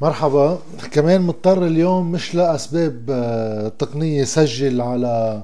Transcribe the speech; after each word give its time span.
مرحبا. 0.00 0.58
كمان 0.92 1.22
مضطر 1.22 1.66
اليوم 1.66 2.12
مش 2.12 2.34
لأسباب 2.34 3.06
آه، 3.10 3.68
تقنية 3.68 4.24
سجل 4.24 4.80
على 4.80 5.42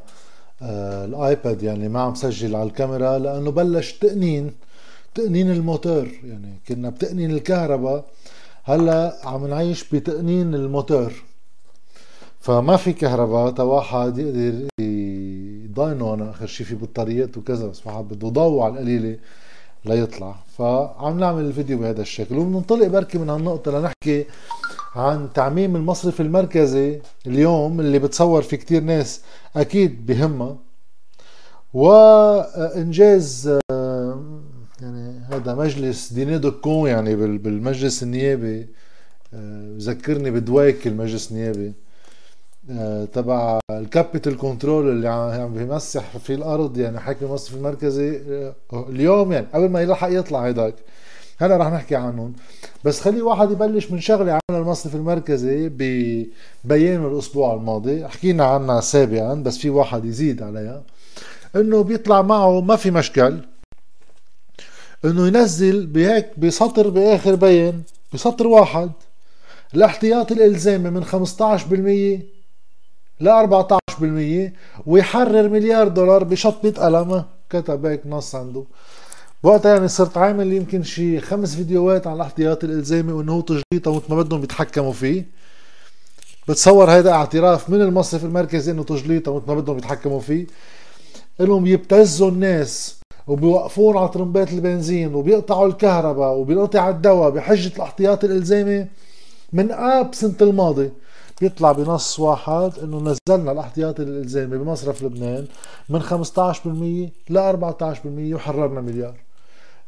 آه، 0.62 1.04
الآيباد 1.04 1.62
يعني 1.62 1.88
ما 1.88 2.00
عم 2.00 2.14
سجل 2.14 2.56
على 2.56 2.68
الكاميرا 2.68 3.18
لأنه 3.18 3.50
بلش 3.50 3.92
تقنين 3.92 4.52
تقنين 5.14 5.50
الموتور. 5.50 6.08
يعني 6.24 6.60
كنا 6.68 6.90
بتقنين 6.90 7.30
الكهرباء 7.30 8.04
هلا 8.64 9.16
عم 9.24 9.46
نعيش 9.46 9.84
بتقنين 9.94 10.54
الموتور. 10.54 11.12
فما 12.40 12.76
في 12.76 12.92
كهرباء 12.92 13.50
تا 13.50 13.62
واحد 13.62 14.18
يقدر 14.18 14.68
يضاينه 14.80 16.14
أنا 16.14 16.30
آخر 16.30 16.46
شي 16.46 16.64
في 16.64 16.74
بطاريات 16.74 17.36
وكذا 17.36 17.66
بس 17.66 17.86
واحد 17.86 18.04
بده 18.04 18.28
ضوء 18.28 18.62
على 18.62 18.72
القليلة. 18.74 19.16
ليطلع 19.88 20.34
فعم 20.58 21.18
نعمل 21.18 21.44
الفيديو 21.44 21.78
بهذا 21.78 22.02
الشكل 22.02 22.38
وبننطلق 22.38 22.86
بركي 22.86 23.18
من 23.18 23.30
هالنقطة 23.30 23.78
لنحكي 23.78 24.26
عن 24.94 25.28
تعميم 25.34 25.76
المصرف 25.76 26.20
المركزي 26.20 27.00
اليوم 27.26 27.80
اللي 27.80 27.98
بتصور 27.98 28.42
في 28.42 28.56
كتير 28.56 28.82
ناس 28.82 29.20
أكيد 29.56 30.06
بهمها 30.06 30.56
وإنجاز 31.74 33.58
يعني 34.80 35.20
هذا 35.30 35.54
مجلس 35.54 36.12
ديني 36.12 36.38
دوكون 36.38 36.88
يعني 36.90 37.16
بالمجلس 37.16 38.02
النيابي. 38.02 38.66
بذكرني 39.32 40.30
بدويك 40.30 40.86
المجلس 40.86 41.32
النيابي. 41.32 41.66
آه، 41.68 41.85
تبع 43.12 43.60
ال 43.70 43.79
capital 43.79 44.36
control 44.36 44.88
اللي 44.88 45.08
عم 45.08 45.54
بيمسح 45.54 46.16
في 46.16 46.34
الأرض 46.34 46.78
يعني 46.78 47.00
حاكم 47.00 47.26
المصرف 47.26 47.54
المركزي 47.54 48.20
آه، 48.72 48.86
اليوم 48.88 49.32
يعني 49.32 49.46
قبل 49.54 49.68
ما 49.68 49.80
يلحق 49.82 50.08
يطلع 50.10 50.46
هيداك. 50.46 50.74
هلا 51.38 51.56
رح 51.56 51.66
نحكي 51.66 51.96
عنهم. 51.96 52.32
بس 52.84 53.00
خلي 53.00 53.20
واحد 53.22 53.50
يبلش 53.50 53.90
من 53.90 54.00
شغلة 54.00 54.32
عملها 54.32 54.62
المصرف 54.62 54.94
المركزي 54.94 55.68
ببيانه 55.68 57.08
الأسبوع 57.08 57.54
الماضي. 57.54 58.08
حكينا 58.08 58.44
عنها 58.44 58.80
سابقا 58.80 59.34
بس 59.34 59.58
في 59.58 59.70
واحد 59.70 60.04
يزيد 60.04 60.42
عليها. 60.42 60.82
إنه 61.56 61.82
بيطلع 61.82 62.22
معه 62.22 62.60
ما 62.60 62.76
في 62.76 62.90
مشكل. 62.90 63.40
إنه 65.04 65.26
ينزل 65.26 65.86
بهيك 65.86 66.38
بسطر 66.38 66.88
بآخر 66.88 67.34
بيان 67.34 67.82
بسطر 68.14 68.46
واحد. 68.46 68.90
الاحتياطي 69.74 70.34
الالزامي 70.34 70.90
من 70.90 71.04
15% 71.04 72.35
ل 73.20 73.28
14% 73.28 74.52
ويحرر 74.86 75.48
مليار 75.48 75.88
دولار 75.88 76.24
بشطبة 76.24 76.70
قلم. 76.70 77.24
كتب 77.50 77.86
هيك 77.86 78.06
نص 78.06 78.34
عنده 78.34 78.64
وقتها 79.42 79.74
يعني 79.74 79.88
صرت 79.88 80.18
عامل 80.18 80.52
يمكن 80.52 80.82
شي 80.82 81.20
خمس 81.20 81.54
فيديوهات 81.54 82.06
عن 82.06 82.16
الاحتياط 82.16 82.64
الإلزامي 82.64 83.12
وإنه 83.12 83.32
هو 83.32 83.40
تجليطه 83.40 83.90
ومثل 83.90 84.14
ما 84.14 84.22
بدهم 84.22 84.40
بيتحكموا 84.40 84.92
فيه. 84.92 85.26
بتصور 86.48 86.90
هذا 86.90 87.10
اعتراف 87.10 87.70
من 87.70 87.80
المصرف 87.80 88.24
المركزي 88.24 88.72
إنه 88.72 88.84
تجليطه 88.84 89.30
ومثل 89.30 89.48
ما 89.48 89.54
بدهم 89.54 89.78
يتحكموا 89.78 90.20
فيه. 90.20 90.46
إنهم 91.40 91.66
يبتزوا 91.66 92.30
الناس 92.30 93.00
وبيوقفون 93.26 93.96
على 93.96 94.08
طرمبات 94.08 94.52
البنزين 94.52 95.14
وبيقطعوا 95.14 95.66
الكهرباء 95.66 96.32
وبينقطع 96.34 96.88
الدواء 96.88 97.30
بحجة 97.30 97.72
الاحتياط 97.76 98.24
الإلزامي 98.24 98.86
من 99.52 99.72
اب 99.72 100.14
سنة 100.14 100.36
الماضي. 100.40 100.90
بيطلع 101.40 101.72
بنص 101.72 102.20
واحد 102.20 102.72
إنه 102.82 103.00
نزلنا 103.00 103.52
الأحتياطي 103.52 104.02
الإلزامي 104.02 104.58
بمصرف 104.58 105.02
لبنان 105.02 105.46
من 105.88 106.02
15% 106.02 107.10
ل 107.30 107.38
14% 107.38 108.34
وحررنا 108.34 108.80
مليار. 108.80 109.14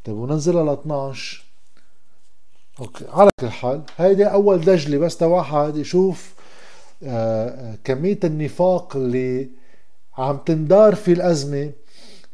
طيب 0.05 0.17
وننزلها 0.17 0.65
ل 0.65 0.69
12 0.69 1.45
okay 2.81 3.05
على 3.09 3.31
كل 3.41 3.49
حال 3.51 3.83
هيدي 3.97 4.25
أول 4.25 4.61
دجلة 4.61 4.99
بس 4.99 5.23
واحد 5.23 5.77
يشوف 5.77 6.35
آه، 7.03 7.49
آه، 7.49 7.79
كمية 7.85 8.19
النفاق 8.25 8.97
اللي 8.97 9.49
عم 10.19 10.37
تندار 10.37 10.95
في 10.95 11.13
الأزمة. 11.13 11.71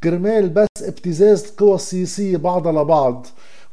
كرمال 0.04 0.48
بس 0.48 0.66
ابتزاز 0.82 1.44
القوى 1.44 1.74
السياسيه 1.74 2.36
بعضها 2.36 2.72
لبعض. 2.72 3.26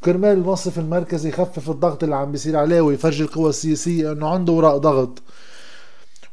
كرمال 0.03 0.38
المصرف 0.38 0.79
المركزي 0.79 1.29
يخفف 1.29 1.69
الضغط 1.69 2.03
اللي 2.03 2.16
عم 2.16 2.31
بيصير 2.31 2.57
عليه 2.57 2.81
ويفرجي 2.81 3.23
القوى 3.23 3.50
السياسية 3.50 4.12
إنه 4.12 4.28
عنده 4.29 4.53
وراء 4.53 4.78
ضغط. 4.78 5.22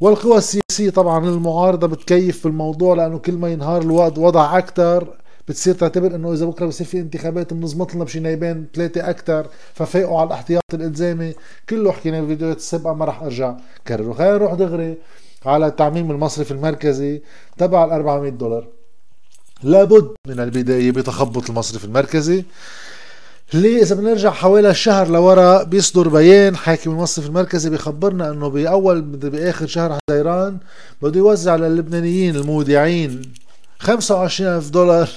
والقوى 0.01 0.39
السياسية 0.39 0.91
طبعا 0.91 1.29
المعارضة 1.29 1.87
بتكيف 1.87 2.41
في 2.41 2.47
الموضوع 2.47 2.95
لأنه 2.95 3.19
كل 3.19 3.33
ما 3.33 3.49
ينهار 3.49 3.83
الوضع 3.83 4.23
وضع 4.23 4.59
أكثر 4.59 5.09
بتصير 5.49 5.75
تعتبر 5.75 6.15
إنه 6.15 6.33
إذا 6.33 6.47
بكرة 6.47 6.67
بصير 6.67 6.87
في 6.87 6.99
انتخابات 7.01 7.55
بنظبط 7.55 7.95
لنا 7.95 8.05
بشي 8.05 8.21
نايبين 8.21 8.67
ثلاثة 8.75 9.11
أكثر 9.11 9.47
ففاقوا 9.75 10.19
على 10.21 10.27
الاحتياط 10.27 10.63
الإلزامي. 10.75 11.35
كله 11.69 11.93
حكينا 11.93 12.21
بالفيديوهات 12.21 12.57
السابقة 12.57 12.95
ما 12.95 13.05
راح 13.05 13.23
أرجع. 13.23 13.57
كرره 13.89 14.13
خلينا 14.13 14.35
نروح 14.35 14.55
دغري 14.55 14.97
على 15.47 15.71
تعميم 15.71 16.11
المصرف 16.11 16.53
المركزي 16.53 17.23
تبع 17.59 17.85
ال 17.85 17.91
400 17.91 18.31
دولار. 18.31 18.67
لابد 19.63 20.11
من 20.29 20.41
البداية 20.41 20.91
بتخبط 20.91 21.51
المصرف 21.51 21.85
المركزي. 21.85 22.45
ليه 23.53 23.83
إذا 23.83 23.95
بنرجع 23.95 24.31
حوالي 24.31 24.75
شهر 24.75 25.09
لورا 25.09 25.63
بيصدر 25.63 26.09
بيان 26.09 26.57
حاكم 26.57 26.91
المصرف 26.91 27.27
المركزي 27.27 27.71
بيخبرنا 27.71 28.31
إنه 28.31 28.49
بأول 28.49 29.01
بآخر 29.03 29.67
شهر 29.67 29.99
حزيران 30.11 30.59
بده 31.03 31.19
يوزع 31.19 31.57
للبنانيين 31.57 32.37
المودعين 32.37 33.33
25 33.79 34.57
ألف 34.57 34.71
دولار 34.71 35.09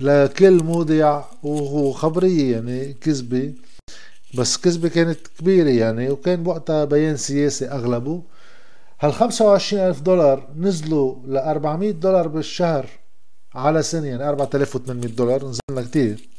لكل 0.00 0.64
مودع 0.64 1.22
وخبرية 1.42 2.52
يعني 2.52 2.92
كذبة. 2.92 3.52
بس 4.38 4.56
كذبة 4.56 4.88
كانت 4.88 5.18
كبيرة 5.38 5.68
يعني 5.70 6.10
وكان 6.10 6.42
بوقتها 6.42 6.84
بيان 6.84 7.16
سياسي 7.16 7.66
أغلبه. 7.66 8.22
هال 9.00 9.12
25 9.12 9.86
ألف 9.86 10.00
دولار 10.00 10.48
نزلوا 10.56 11.14
ل 11.26 11.36
400 11.36 11.90
دولار 11.90 12.28
بالشهر 12.28 12.86
على 13.54 13.82
سنة 13.82 14.06
يعني 14.06 14.28
4800 14.28 15.12
دولار 15.12 15.44
نزلنا 15.44 15.88
كتير. 15.88 16.33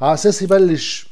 على 0.00 0.14
أساس 0.14 0.42
يبلش 0.42 1.08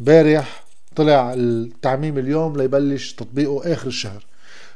بارح 0.00 0.64
طلع 0.96 1.34
التعميم 1.36 2.18
اليوم 2.18 2.56
ليبلش 2.56 3.12
تطبيقه 3.12 3.72
آخر 3.72 3.86
الشهر. 3.86 4.24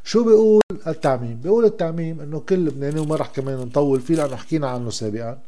شو 0.05 0.25
بيقول 0.25 0.63
التعميم؟ 0.87 1.41
بيقول 1.41 1.65
التعميم 1.65 2.21
إنه 2.21 2.41
كل 2.41 2.65
لبناني 2.65 3.01
وما 3.01 3.17
رح 3.17 3.27
كمان 3.27 3.59
نطول 3.59 4.01
فيه 4.01 4.15
لأنه 4.15 4.37
حكينا 4.37 4.69
عنه 4.69 4.91
سابقا. 4.91 5.39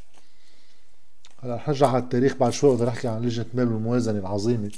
هلا 1.43 1.55
رح 1.55 1.69
نرجع 1.69 1.89
على 1.89 2.03
التاريخ 2.03 2.37
بعد 2.37 2.53
شوي 2.53 2.77
بقدر 2.77 2.89
احكي 2.89 3.09
عن 3.09 3.23
لجنة 3.23 3.47
المال 3.55 3.73
والموازنه 3.73 4.19
العظيمة. 4.19 4.71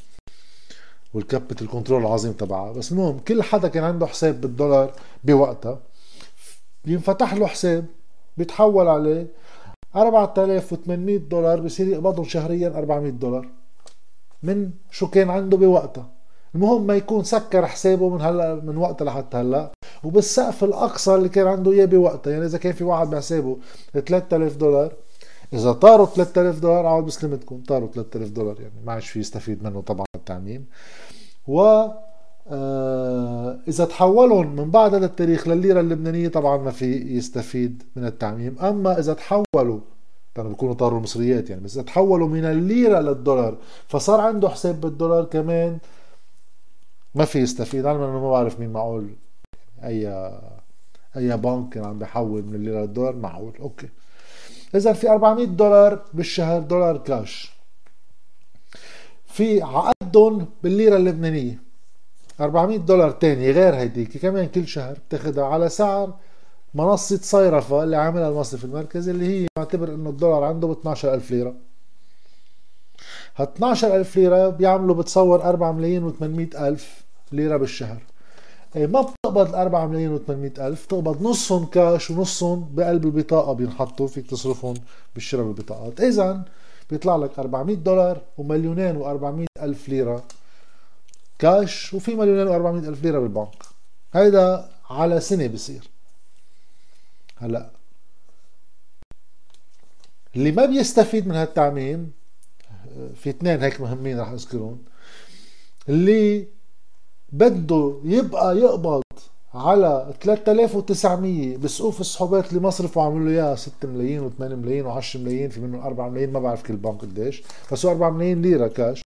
وال 1.15 1.27
capital 1.27 1.69
control 1.69 2.01
العظيم 2.01 2.33
تبعها. 2.33 2.73
بس 2.73 2.93
المهم 2.93 3.19
كل 3.19 3.43
حدا 3.43 3.69
كان 3.69 3.85
عنده 3.85 4.07
حساب 4.07 4.41
بالدولار 4.41 4.93
بوقتها. 5.25 5.79
بينفتح 6.85 7.35
له 7.35 7.47
حساب 7.47 7.87
بيتحول 8.37 8.89
عليه 8.89 9.27
4800 9.97 11.17
دولار 11.17 11.61
بصير 11.61 11.89
يقبضهم 11.89 12.25
شهريا 12.25 12.69
400 12.69 13.11
دولار. 13.11 13.49
من 14.43 14.71
شو 14.91 15.07
كان 15.11 15.31
عنده 15.31 15.57
بوقتها. 15.57 16.11
المهم 16.55 16.87
ما 16.87 16.95
يكون 16.97 17.25
سكر 17.25 17.67
حسابه 17.67 18.09
من 18.09 18.21
هلا 18.21 18.55
من 18.55 18.77
وقتها 18.77 19.05
لحتى 19.05 19.37
هلا. 19.37 19.73
وبالسقف 20.05 20.65
الأقصى 20.65 21.15
اللي 21.15 21.29
كان 21.29 21.47
عنده 21.47 21.73
إياه 21.73 21.85
بوقتها 21.85 22.31
يعني 22.31 22.45
إذا 22.45 22.59
كان 22.59 22.73
في 22.73 22.85
واحد 22.85 23.11
بحسابه 23.11 23.59
3000 23.93 24.57
دولار 24.57 24.93
إذا 25.53 25.73
طاروا 25.73 26.07
3000 26.07 26.59
دولار 26.59 26.87
عاد 26.87 27.05
بسلمتكم 27.05 27.63
طاروا 27.69 27.89
3000 27.89 28.29
دولار 28.29 28.61
يعني 28.61 28.75
ما 28.87 28.93
عادش 28.93 29.11
في 29.11 29.19
يستفيد 29.21 29.63
منه 29.63 29.81
طبعا 29.81 30.07
التعميم. 30.17 30.67
و 31.49 31.87
آه، 32.49 33.59
إذا 33.69 33.85
تحولهم 33.85 34.57
من 34.57 34.71
بعد 34.71 34.95
هذا 34.95 35.07
التاريخ 35.07 35.49
للليره 35.49 35.81
اللبنانية 35.81 36.29
طبعا 36.29 36.57
ما 36.57 36.71
في 36.71 37.17
يستفيد 37.17 37.83
من 37.97 38.07
التعميم. 38.07 38.59
أما 38.59 38.99
إذا 38.99 39.15
تحولوا 39.15 39.81
كانوا 40.35 40.51
بيكونوا 40.51 40.75
طاروا 40.75 40.99
المصريات 40.99 41.51
يعني 41.51 41.63
بس 41.63 41.75
إذا 41.75 41.83
تحولوا 41.83 42.29
من 42.29 42.45
الليرة 42.45 43.01
للدولار 43.01 43.57
فصار 43.89 44.21
عنده 44.21 44.49
حساب 44.49 44.81
بالدولار 44.81 45.25
كمان 45.25 45.79
ما 47.15 47.25
في 47.25 47.39
يستفيد. 47.39 47.87
أنا 47.87 47.99
ما 47.99 48.31
بعرف 48.31 48.61
مين 48.61 48.73
معقول 48.73 49.09
أي 49.85 50.09
أي 51.17 51.37
بنك 51.37 51.69
كان 51.69 51.85
عم 51.85 51.99
بيحول 51.99 52.43
من 52.43 52.55
الليرة 52.55 52.81
للدولار 52.81 53.17
معقول. 53.17 53.53
أوكي. 53.61 53.89
اذا 54.75 54.93
في 54.93 55.11
400 55.11 55.47
دولار 55.47 56.05
بالشهر 56.15 56.61
دولار 56.61 56.97
كاش. 56.97 57.53
في 59.27 59.63
عقدهم 59.63 60.47
بالليرة 60.63 60.97
اللبنانية. 60.97 61.63
400 62.41 62.79
دولار 62.79 63.11
تاني 63.11 63.51
غير 63.51 63.75
هيديك 63.75 64.19
كمان 64.19 64.49
كل 64.49 64.69
شهر 64.69 64.99
بتاخدها 65.09 65.45
على 65.45 65.69
سعر 65.69 66.15
منصة 66.75 67.17
صيرفة 67.23 67.83
اللي 67.85 67.97
عاملها 67.97 68.29
المصرف 68.29 68.65
المركزي 68.65 69.11
اللي 69.11 69.27
هي 69.27 69.47
معتبر 69.59 69.95
إنه 69.95 70.11
الدولار 70.11 70.45
عنده 70.45 70.69
ب 70.69 70.71
12000 70.71 71.31
ليرة. 71.31 71.55
ها 73.37 73.45
12000 73.45 74.17
ليرة 74.17 74.49
بيعملوا 74.49 74.95
بتصور 74.95 75.43
4 75.43 75.73
ملايين 75.73 76.13
و800 76.13 76.57
ألف 76.61 77.05
ليرة 77.33 77.57
بالشهر. 77.57 78.03
إيه، 78.77 78.87
ما 78.87 79.01
بتقبض 79.01 79.55
4 79.55 79.87
ملايين 79.87 80.19
و800 80.19 80.61
ألف 80.61 80.87
تقبض 80.87 81.23
نصهم 81.23 81.67
كاش 81.67 82.11
ونصهم 82.11 82.75
بقلب 82.75 83.05
البطاقة 83.05 83.53
بينحطوا 83.53 84.07
فيك 84.07 84.31
تصرفهم 84.31 84.75
بالشراء 85.15 85.45
بالبطاقات. 85.45 86.01
إذا 86.01 86.45
بيطلع 86.91 87.17
لك 87.17 87.39
400 87.39 87.77
دولار 87.77 88.21
ومليونين 88.39 89.03
و400 89.03 89.63
ألف 89.63 89.89
ليرة 89.89 90.25
كاش 91.39 91.95
وفي 91.95 92.15
مليونين 92.15 92.47
و400 92.49 92.89
ألف 92.89 93.03
ليرة 93.03 93.19
بالبنك. 93.19 93.63
هيدا 94.15 94.69
على 94.91 95.21
سنة 95.21 95.47
بصير 95.47 95.89
هلأ 97.37 97.71
اللي 100.37 100.53
ما 100.53 100.67
بيستفيد 100.67 101.29
من 101.29 101.35
هالتعميم 101.35 102.13
في 103.15 103.31
اثنين 103.31 103.63
هيك 103.63 103.81
مهمين 103.81 104.21
رح 104.21 104.29
أذكرهم 104.29 104.79
اللي 105.89 106.49
بده 107.35 107.95
يبقى 108.05 108.59
يقبض 108.59 109.03
على 109.55 110.15
3900 110.21 111.57
بسقوف 111.57 112.01
الصحوبات 112.01 112.49
اللي 112.51 112.61
مصرف 112.61 112.97
وعملوا 112.97 113.29
له 113.29 113.31
اياها 113.31 113.55
6 113.55 113.89
ملايين 113.89 114.31
و8 114.31 114.43
ملايين 114.43 114.93
و10 114.93 115.17
ملايين 115.17 115.51
في 115.51 115.61
منهم 115.61 115.81
4 115.81 116.09
ملايين. 116.09 116.33
ما 116.33 116.41
بعرف 116.41 116.63
كل 116.63 116.77
بنك 116.77 117.01
قديش. 117.01 117.43
بس 117.73 117.87
هو 117.87 117.93
4 117.93 118.11
ملايين 118.11 118.43
ليرة 118.43 118.69
كاش. 118.69 119.03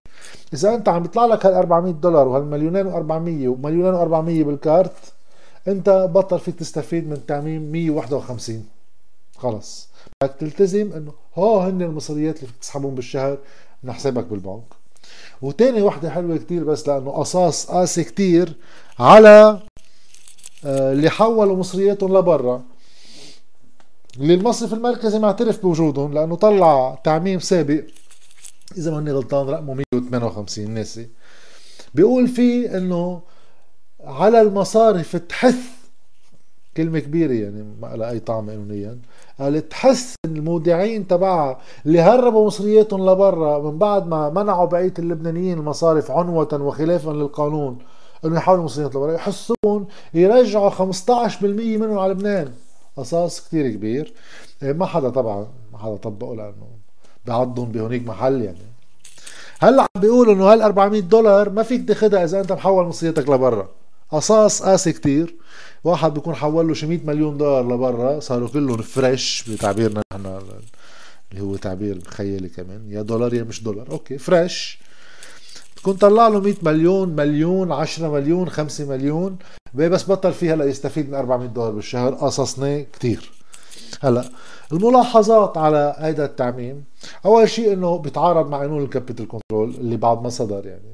إذا 0.53 0.75
أنت 0.75 0.89
عم 0.89 1.01
بيطلع 1.01 1.25
لك 1.25 1.45
هال 1.45 1.53
400 1.53 1.93
دولار 1.93 2.27
وهالمليونين 2.27 2.91
و400 2.91 3.47
ومليونين 3.47 3.93
و400 3.93 4.45
بالكارت 4.47 5.13
أنت 5.67 6.09
بطل 6.13 6.39
فيك 6.39 6.55
تستفيد 6.55 7.07
من 7.09 7.25
تعميم 7.25 7.71
151 7.71 8.65
خلص. 9.37 9.89
بدك 10.23 10.35
تلتزم 10.39 10.93
إنه 10.93 11.11
هو 11.35 11.59
هن 11.59 11.81
المصريات 11.81 12.35
اللي 12.35 12.47
فيك 12.47 12.57
تسحبهم 12.61 12.95
بالشهر 12.95 13.37
من 13.83 13.91
حسابك 13.91 14.25
بالبنك. 14.25 14.78
وتاني 15.41 15.81
وحدة 15.81 16.09
حلوة 16.09 16.37
كتير 16.37 16.63
بس 16.63 16.87
لأنه 16.87 17.11
قصاص 17.11 17.65
قاسي 17.65 18.03
كتير 18.03 18.55
على 18.99 19.59
آه، 20.65 20.91
اللي 20.91 21.09
حولوا 21.09 21.57
مصرياتهم 21.57 22.17
لبرا. 22.17 22.63
اللي 24.19 24.33
المصرف 24.33 24.73
المركزي 24.73 25.19
معترف 25.19 25.61
بوجودهم 25.61 26.13
لأنه 26.13 26.35
طلع 26.35 27.01
تعميم 27.03 27.39
سابق. 27.39 27.83
إذا 28.77 28.91
ماني 28.91 29.11
غلطان 29.11 29.47
رقمه 29.47 29.73
158 29.93 30.71
ناسي 30.71 31.09
بيقول 31.93 32.27
فيه 32.27 32.77
إنه 32.77 33.21
على 34.03 34.41
المصارف 34.41 35.15
تحث 35.15 35.55
كلمة 36.77 36.99
كبيرة 36.99 37.33
يعني 37.33 37.63
ما 37.81 37.95
لها 37.95 38.09
أي 38.09 38.19
طعم 38.19 38.49
قانونيا 38.49 38.99
قال 39.39 39.69
تحس 39.69 40.15
المودعين 40.25 41.07
تبعها 41.07 41.59
اللي 41.85 42.01
هربوا 42.01 42.47
مصرياتهم 42.47 43.09
لبرا 43.09 43.59
من 43.59 43.77
بعد 43.77 44.07
ما 44.07 44.29
منعوا 44.29 44.65
بقية 44.65 44.93
اللبنانيين 44.99 45.57
المصارف 45.57 46.11
عنوة 46.11 46.47
وخلافا 46.53 47.11
للقانون 47.11 47.77
إنه 48.25 48.37
يحولوا 48.37 48.63
مصرياتهم 48.63 49.03
لبرا. 49.03 49.13
يحسون 49.13 49.87
يرجعوا 50.13 50.69
15% 50.69 51.77
منهم 51.77 51.99
على 51.99 52.13
لبنان. 52.13 52.51
قصاص 52.97 53.47
كتير 53.47 53.71
كبير. 53.71 54.13
إيه، 54.63 54.73
ما 54.73 54.85
حدا 54.85 55.09
طبعا 55.09 55.47
ما 55.73 55.77
حدا 55.79 55.95
طبقه 55.95 56.35
لأنه 56.35 56.67
بعضهم 57.25 57.71
بهونيك 57.71 58.07
محل 58.07 58.41
يعني. 58.41 58.57
هلأ 59.59 59.81
عم 59.81 60.01
بيقولوا 60.01 60.33
إنه 60.33 60.53
هال 60.53 60.61
400 60.61 61.01
دولار 61.01 61.49
ما 61.49 61.63
فيك 61.63 61.87
تاخذها 61.87 62.23
إذا 62.23 62.39
أنت 62.39 62.51
محول 62.51 62.85
مصرياتك 62.85 63.29
لبرا. 63.29 63.67
قصاص 64.11 64.63
قاسي 64.63 64.93
كتير. 64.93 65.35
واحد 65.83 66.13
بيكون 66.13 66.35
حول 66.35 66.67
له 66.67 66.73
شي 66.73 66.85
100 66.85 66.99
مليون 67.05 67.37
دولار 67.37 67.73
لبرا 67.73 68.19
صاروا 68.19 68.49
كلهم 68.49 68.77
fresh 68.77 69.49
بتعبيرنا 69.49 70.01
نحن 70.13 70.39
اللي 71.31 71.43
هو 71.43 71.55
تعبير 71.55 72.01
خيالي 72.07 72.49
كمان. 72.49 72.91
يا 72.91 73.01
دولار 73.01 73.33
يا 73.33 73.43
مش 73.43 73.63
دولار. 73.63 73.91
okay 73.91 74.17
fresh 74.17 74.79
تكون 75.75 75.93
طلع 75.93 76.27
له 76.27 76.39
100 76.39 76.55
مليون 76.63 77.09
مليون 77.09 77.71
10 77.71 78.11
مليون 78.11 78.49
5 78.49 78.85
مليون. 78.85 79.37
بس 79.73 80.11
بطل 80.11 80.33
فيها 80.33 80.55
ليستفيد 80.55 81.09
من 81.09 81.15
400 81.15 81.49
دولار 81.49 81.71
بالشهر 81.71 82.13
قصاص 82.13 82.81
كتير. 82.81 83.31
هلا 84.01 84.29
الملاحظات 84.71 85.57
على 85.57 85.95
هذا 85.99 86.25
التعميم. 86.25 86.83
أول 87.25 87.49
شيء 87.49 87.73
إنه 87.73 87.97
بيتعارض 87.97 88.49
مع 88.49 88.57
قانون 88.59 88.83
ال 88.83 88.88
capital 88.88 89.27
control 89.27 89.69
اللي 89.69 89.97
بعد 89.97 90.21
ما 90.21 90.29
صدر 90.29 90.65
يعني. 90.65 90.88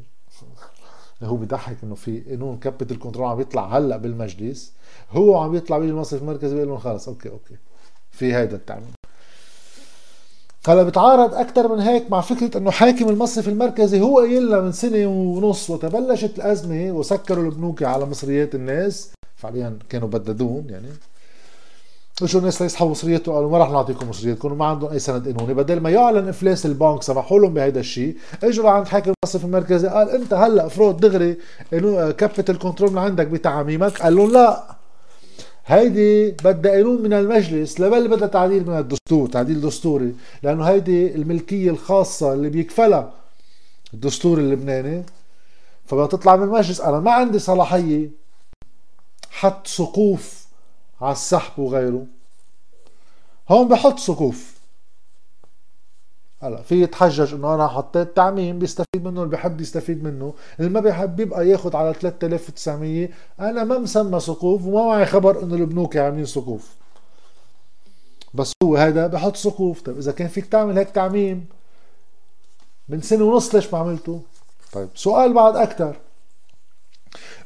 هو 1.24 1.36
بيضحك 1.36 1.78
إنه 1.84 1.96
في 1.96 2.20
قانون 2.20 2.58
capital 2.58 3.00
control 3.00 3.28
عم 3.28 3.42
يطلع 3.42 3.78
هلأ 3.78 3.98
بالمجلس 3.98 4.74
هو 5.12 5.38
عم 5.38 5.56
يطلع 5.56 5.78
بيجي 5.78 5.92
المصرف 5.92 6.22
المركزي 6.22 6.54
بيقول 6.56 6.70
لهم 6.70 6.78
خلص 6.78 7.08
okay 7.08 7.30
okay. 7.30 7.56
في 8.12 8.36
هيدا 8.36 8.56
التعميم 8.56 8.94
هلأ 10.68 10.84
بتعارض 10.84 11.34
أكثر 11.34 11.76
من 11.76 11.82
هيك 11.82 12.12
مع 12.12 12.22
فكرة 12.22 12.58
إنه 12.58 12.72
حاكم 12.72 13.10
المصرف 13.10 13.48
المركزي 13.48 14.02
هو 14.02 14.20
قايل 14.20 14.62
من 14.62 14.72
سنة 14.72 15.08
ونص 15.08 15.70
وقت 15.70 15.95
بلشت 15.95 16.38
الأزمة 16.38 16.92
وسكروا 16.92 17.46
البنوك 17.46 17.84
على 17.84 18.06
مصريات 18.06 18.56
الناس 18.56 19.12
فعليا 19.36 19.80
كانوا 19.90 20.08
بددون 20.08 20.70
يعني. 20.70 20.88
اجوا 22.22 22.40
الناس 22.40 22.62
ليسحبوا 22.62 22.92
مصرياته 22.92 23.34
قالوا 23.34 23.52
ما 23.52 23.58
راح 23.58 23.70
نعطيكم 23.70 24.10
مصرياتكم 24.10 24.52
وما 24.52 24.66
عندهم 24.66 24.92
أي 24.92 25.00
سند 25.00 25.28
قانوني 25.28 25.54
بدل 25.54 25.80
ما 25.80 25.90
يعلن 25.90 26.28
افلاس 26.28 26.66
البنك 26.66 27.04
سمحوا 27.04 27.40
لهم 27.40 27.54
بهيدا 27.54 27.80
الشيء. 27.80 28.18
إجوا 28.44 28.64
لعند 28.64 28.88
حاكم 28.88 29.14
المصرف 29.24 29.46
المركزي 29.46 29.88
قال 29.88 30.10
أنت 30.10 30.34
هلأ 30.34 30.66
افرض 30.66 31.00
دغري 31.00 31.38
إنه 31.74 32.12
capital 32.12 32.60
control 32.60 32.92
من 32.92 32.98
عندك 32.98 33.28
بتعاميمك 33.28 34.02
قال 34.02 34.16
لهم 34.16 34.32
لا. 34.32 34.76
هيدي 35.66 36.32
بدها 36.32 36.72
قانون 36.72 37.02
من 37.02 37.14
المجلس 37.14 37.80
لبل 37.80 38.08
بدها 38.08 38.28
تعديل 38.28 38.68
من 38.68 38.78
الدستور 38.78 39.28
تعديل 39.28 39.62
دستوري. 39.62 40.16
لأنه 40.44 40.64
هيدي 40.64 41.16
الملكية 41.16 41.70
الخاصة 41.70 42.34
اللي 42.34 42.50
بيكفلها 42.50 43.14
الدستور 43.94 44.38
اللبناني. 44.38 45.04
فبدها 45.86 46.08
تطلع 46.08 46.36
من 46.36 46.44
المجلس. 46.44 46.82
أنا 46.82 47.00
ما 47.00 47.12
عندي 47.12 47.40
صلاحية 47.40 48.10
حط 49.32 49.68
سقوف 49.68 50.45
على 51.02 51.12
السحب 51.12 51.60
وغيره. 51.60 52.06
هون 53.50 53.68
بحط 53.68 54.00
سقوف 54.00 54.56
هلا 56.42 56.62
في 56.62 56.82
يتحجج 56.84 57.34
إنه 57.34 57.56
أنا 57.56 57.68
حطيت 57.68 58.16
تعميم 58.16 58.60
بيستفيد 58.60 59.04
منه 59.06 59.24
اللي 59.24 59.32
بحب 59.36 59.62
يستفيد 59.62 60.04
منه. 60.04 60.34
اللي 60.60 60.70
ما 60.70 60.80
بيحب 60.80 61.20
يبقى 61.20 61.48
ياخذ 61.50 61.76
على 61.76 61.94
3900 61.94 63.10
أنا 63.40 63.64
ما 63.64 63.78
مسمى 63.78 64.20
سقوف 64.20 64.66
وما 64.66 64.86
معي 64.86 65.06
خبر 65.06 65.44
إنه 65.44 65.56
البنوك 65.56 65.98
عاملين 65.98 66.26
سقوف 66.26 66.76
بس 68.34 68.52
هو 68.64 68.76
هذا 68.76 69.08
بحط 69.08 69.36
سقوف 69.36 69.82
طيب 69.82 69.98
إذا 69.98 70.12
كان 70.12 70.28
فيك 70.28 70.46
تعمل 70.46 70.78
هيك 70.78 70.90
تعميم 70.90 71.46
من 72.90 73.02
سنة 73.02 73.24
ونص 73.24 73.56
ليش 73.56 73.74
ما 73.74 73.80
عملته؟ 73.80 74.22
طيب 74.74 74.90
سؤال 74.96 75.34
بعد 75.34 75.56
أكثر 75.56 75.96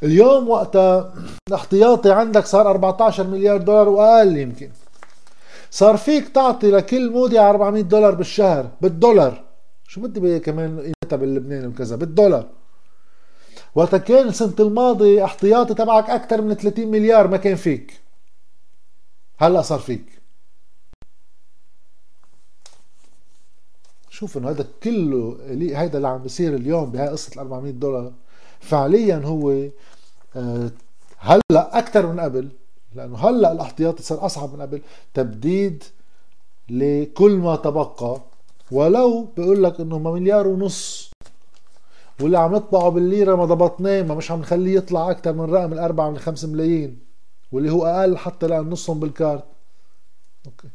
اليوم 0.04 0.50
وقتها 0.50 1.14
الاحتياطي 1.50 2.12
عندك 2.12 2.46
صار 2.46 2.70
14 2.70 3.28
مليار 3.28 3.58
دولار 3.58 3.90
وأقل 3.90 4.38
يمكن. 4.38 4.72
صار 5.72 5.98
فيك 5.98 6.30
تعطي 6.30 6.72
لكل 6.72 7.12
مودع 7.12 7.50
400 7.50 7.84
دولار 7.84 8.16
بالشهر 8.16 8.70
بالدولار. 8.82 9.44
شو 9.88 10.02
بدي 10.02 10.40
كمان 10.40 10.80
قيمتها 10.80 11.18
باللبناني 11.18 11.68
وكذا؟ 11.68 11.96
بالدولار. 11.96 12.46
وقت 13.76 13.96
كان 13.96 14.28
السنة 14.28 14.56
الماضي 14.60 15.24
احتياطي 15.24 15.74
تبعك 15.74 16.10
أكثر 16.10 16.42
من 16.42 16.54
30 16.54 16.88
مليار 16.88 17.28
ما 17.28 17.38
كان 17.38 17.56
فيك. 17.56 18.02
هلأ 19.38 19.62
صار 19.62 19.80
فيك. 19.80 20.06
شوف 24.10 24.38
إنه 24.38 24.50
هذا 24.50 24.66
كله 24.84 25.38
هيدا 25.52 25.98
اللي 25.98 26.08
عم 26.08 26.18
بيصير 26.18 26.56
اليوم 26.56 26.92
بهاي 26.92 27.08
قصة 27.08 27.34
ال 27.34 27.40
400 27.40 27.72
دولار. 27.72 28.12
فعليا 28.60 29.22
هو 29.26 29.52
آه، 30.36 30.72
هلأ 31.18 31.80
أكثر 31.80 32.08
من 32.08 32.20
قبل 32.20 32.50
لأنه 32.96 33.18
هلأ 33.18 33.52
الاحتياطي 33.52 34.04
صار 34.04 34.26
أصعب 34.26 34.54
من 34.54 34.62
قبل 34.62 34.82
تبديد 35.14 35.84
لكل 36.70 37.32
ما 37.32 37.56
تبقى. 37.56 38.22
ولو 38.72 39.24
بيقول 39.38 39.64
لك 39.64 39.80
إنه 39.80 40.00
مليار 40.00 40.48
ونص 40.48 41.12
واللي 42.22 42.38
عم 42.40 42.56
نطبعه 42.56 42.90
بالليرة 42.90 43.36
ما 43.36 43.46
ضبطناه 43.46 44.02
ما 44.02 44.16
مش 44.16 44.32
عم 44.32 44.40
نخليه 44.40 44.76
يطلع 44.76 45.12
أكثر 45.12 45.34
من 45.34 45.54
رقم 45.54 45.74
الأربعة 45.74 46.10
من 46.10 46.16
الخمس 46.16 46.46
ملايين 46.46 47.00
واللي 47.52 47.72
هو 47.72 47.86
أقل 47.86 48.18
حتى 48.18 48.48
لأن 48.48 48.70
نصهم 48.70 49.00
بالكارت. 49.00 49.44
أوكي. 50.46 50.68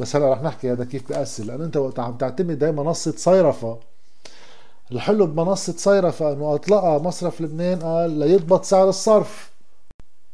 بس 0.00 0.16
هلأ 0.16 0.32
رح 0.32 0.42
نحكي 0.42 0.72
هذا 0.72 0.84
كيف 0.84 1.08
بيأثر 1.08 1.44
لأن 1.44 1.62
أنت 1.62 1.76
وقت 1.76 1.98
عم 1.98 2.16
تعتمد 2.16 2.64
هي 2.64 2.72
منصة 2.72 3.14
صيرفة. 3.16 3.78
الحلو 4.92 5.26
بمنصة 5.26 5.74
صيرفه 5.76 6.32
انه 6.32 6.54
أطلقها 6.54 6.98
مصرف 6.98 7.40
لبنان 7.40 7.78
قال 7.78 8.10
ليضبط 8.10 8.64
سعر 8.64 8.88
الصرف. 8.88 9.50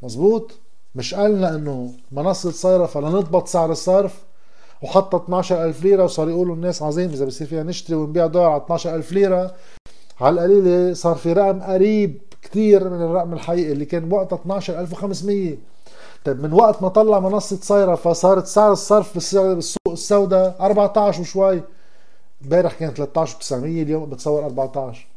مزبوط 0.03 0.51
مش 0.95 1.13
قالنا 1.13 1.55
انه 1.55 1.91
منصة 2.11 2.51
صيرفة 2.51 3.01
لنضبط 3.01 3.47
سعر 3.47 3.71
الصرف. 3.71 4.23
وحطت 4.81 5.15
12000 5.15 5.83
ليرة 5.83 6.03
وصار 6.03 6.29
يقولوا 6.29 6.55
الناس 6.55 6.81
عظيم 6.81 7.09
إذا 7.09 7.25
بصير 7.25 7.47
فيها 7.47 7.63
نشتري 7.63 7.95
ونبيع 7.95 8.27
دولار 8.27 8.49
على 8.49 8.61
12000 8.61 9.11
ليرة. 9.11 9.55
على 10.21 10.33
القليلة 10.33 10.93
صار 10.93 11.15
في 11.15 11.33
رقم 11.33 11.61
قريب 11.61 12.21
كثير 12.41 12.89
من 12.89 13.01
الرقم 13.01 13.33
الحقيقي 13.33 13.71
اللي 13.71 13.85
كان 13.85 14.09
بوقتها 14.09 14.35
12500 14.35 15.57
طيب 16.25 16.43
من 16.43 16.53
وقت 16.53 16.81
ما 16.81 16.87
طلع 16.89 17.19
منصة 17.19 17.57
صيرفة 17.61 18.13
صارت 18.13 18.45
سعر 18.45 18.71
الصرف 18.71 19.13
بالسوق 19.15 19.77
السوداء 19.91 20.55
14 20.59 21.21
وشوي. 21.21 21.61
امبارح 22.43 22.73
كان 22.73 22.93
13 22.93 23.37
900 23.37 23.83
اليوم 23.83 24.09
بتصور 24.09 24.45
14 24.45 25.07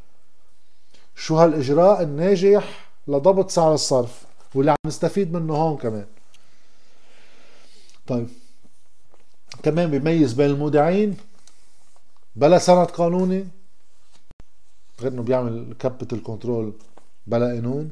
شو 1.17 1.37
هالإجراء؟ 1.37 2.03
الناجح 2.03 2.89
لضبط 3.09 3.51
سعر 3.51 3.75
الصرف 3.75 4.25
واللي 4.55 4.71
عم 4.71 4.77
نستفيد 4.87 5.33
منه 5.33 5.55
هون 5.55 5.77
كمان. 5.77 6.07
طيب. 8.07 8.29
كمان 9.63 9.91
بيميز 9.91 10.33
بين 10.33 10.51
المودعين 10.51 11.17
بلا 12.37 12.59
سند 12.59 12.87
قانوني 12.87 13.49
غير 15.01 15.13
إنه 15.13 15.23
بيعمل 15.23 15.75
capital 15.79 16.23
control 16.23 16.73
بلا 17.27 17.47
قانون. 17.47 17.91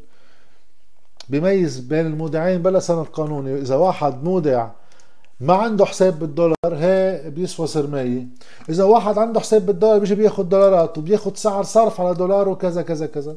بيميز 1.29 1.79
بين 1.79 2.07
المودعين 2.07 2.63
بلا 2.63 2.81
سند 2.81 3.07
قانوني 3.07 3.55
إذا 3.55 3.75
واحد 3.77 4.25
مودع 4.25 4.71
ما 5.41 5.55
عنده 5.55 5.85
حساب 5.85 6.19
بالدولار 6.19 6.55
هي 6.65 7.31
بيسوى 7.31 7.67
سرماية. 7.67 8.27
إذا 8.69 8.85
واحد 8.85 9.19
عنده 9.19 9.41
حساب 9.41 9.67
بالدولار 9.67 9.99
بيجي 9.99 10.15
بياخد 10.15 10.49
دولارات 10.49 10.99
وبياخد 10.99 11.37
سعر 11.37 11.63
صرف 11.63 12.01
على 12.01 12.15
دولار 12.15 12.49
وكذا 12.49 12.83
كذا 12.83 13.07
كذا. 13.07 13.37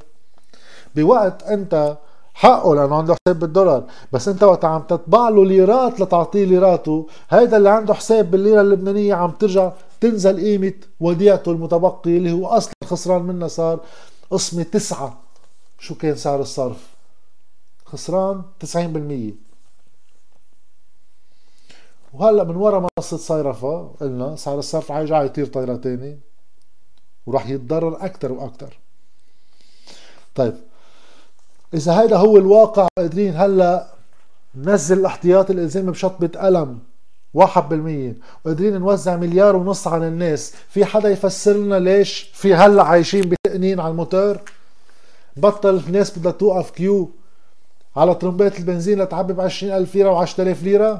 بوقت 0.96 1.44
أنت 1.44 1.98
حقه 2.34 2.75
لأنه 2.75 2.96
عنده 2.96 3.16
حساب 3.16 3.39
بالدولار 3.39 3.84
بس 4.12 4.27
أنت 4.27 4.44
وقت 4.44 4.66
عم 4.66 4.82
تطبع 4.82 5.30
له 5.30 5.46
ليرات 5.46 6.00
لتعطيه 6.00 6.46
ليراته 6.46 7.08
هيدا 7.30 7.58
اللي 7.58 7.70
عنده 7.70 7.94
حساب 7.94 8.32
بالليرة 8.32 8.62
اللبنانية 8.62 9.13
عم 9.13 9.32
ترجع 9.32 9.72
تنزل 10.01 10.39
قيمة 10.39 10.74
وديعته 11.00 11.51
المتبقي 11.51 12.18
اللي 12.18 12.32
هو 12.32 12.48
أصلا 12.48 12.74
خسران 12.86 13.22
منها 13.22 13.48
صار 13.48 13.80
قسمة 14.32 14.63
تسعة. 14.63 15.20
شو 15.80 15.96
كان 15.96 16.16
سعر 16.16 16.42
الصرف؟ 16.42 16.88
خسران 17.86 18.42
90% 18.66 19.47
وهلا 22.14 22.44
من 22.44 22.56
ورا 22.56 22.88
منصة 23.00 23.18
صيرفة 23.18 23.88
قلنا 24.02 24.36
سعر 24.36 24.60
الصرف 24.60 24.92
حيرجع 24.92 25.24
يطير 25.24 25.46
طيرة 25.46 25.76
تاني 25.76 26.20
وراح 27.26 27.50
يتضرر 27.50 28.06
أكثر 28.06 28.32
وأكثر 28.32 28.78
طيب 30.36 30.54
إذا 31.74 32.02
هيدا 32.02 32.18
هو 32.18 32.38
الواقع 32.38 32.88
قادرين 32.98 33.36
هلا 33.36 33.88
ننزل 34.56 35.00
الاحتياطي 35.00 35.54
الإلزامي 35.54 35.92
بشطبة 35.92 36.40
قلم 36.40 36.80
واحد 37.34 37.70
بالمية 37.70 38.16
وقادرين 38.46 38.78
نوزع 38.80 39.16
مليار 39.16 39.56
ونص 39.56 39.88
على 39.88 40.08
الناس. 40.08 40.54
في 40.70 40.86
حدا 40.86 41.10
يفسر 41.10 41.54
لنا 41.54 41.80
ليش 41.80 42.32
في 42.34 42.56
هلا 42.56 42.84
عايشين 42.84 43.22
بتقنين 43.30 43.80
على 43.80 43.92
الموتور؟ 43.92 44.40
بطل 45.38 45.82
الناس 45.88 46.20
بدها 46.20 46.32
توقف 46.32 46.72
كيو 46.72 47.12
على 47.96 48.16
طرمبات 48.16 48.60
البنزين 48.60 49.02
لتعبي 49.02 49.34
ب 49.34 49.42
20000 49.42 49.96
ليرة 49.96 50.12
و 50.12 50.16
10000 50.16 50.64
ليرة؟ 50.64 50.98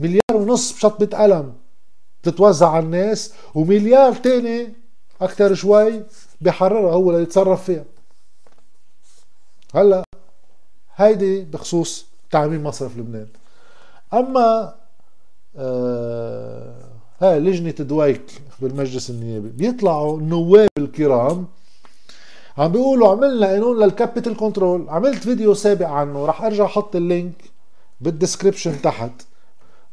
مليار 0.00 0.20
ونص 0.34 0.72
بشطبة 0.72 1.18
قلم 1.18 1.52
تتوزع 2.22 2.68
على 2.68 2.84
الناس 2.84 3.32
ومليار 3.54 4.14
تاني 4.14 4.72
أكتر 5.20 5.54
شوي 5.54 6.02
بحررها 6.40 6.92
هو 6.92 7.10
اللي 7.10 7.22
يتصرف 7.22 7.64
فيها. 7.64 7.84
هلا 9.74 10.04
هيدي 10.96 11.44
بخصوص 11.44 12.06
تعميم 12.30 12.64
مصرف 12.64 12.98
لبنان. 12.98 13.28
أما 14.12 14.74
آه 15.56 16.88
هاي 17.20 17.40
لجنة 17.40 17.70
دويك 17.70 18.42
بالمجلس 18.60 19.10
النيابي 19.10 19.48
بيطلعوا 19.48 20.18
النواب 20.18 20.68
الكرام 20.78 21.46
عم 22.58 22.72
بيقولوا 22.72 23.08
عملنا 23.08 23.46
قانون 23.46 23.82
لل 23.82 23.94
capital 23.94 24.36
control 24.36 24.88
عملت 24.88 25.22
فيديو 25.22 25.54
سابق 25.54 25.88
عنه 25.88 26.26
رح 26.26 26.42
أرجع 26.42 26.64
أحط 26.64 26.96
ال 26.96 27.06
link 27.06 27.44
بال 28.00 28.13
description 28.13 28.82
تحت. 28.82 29.10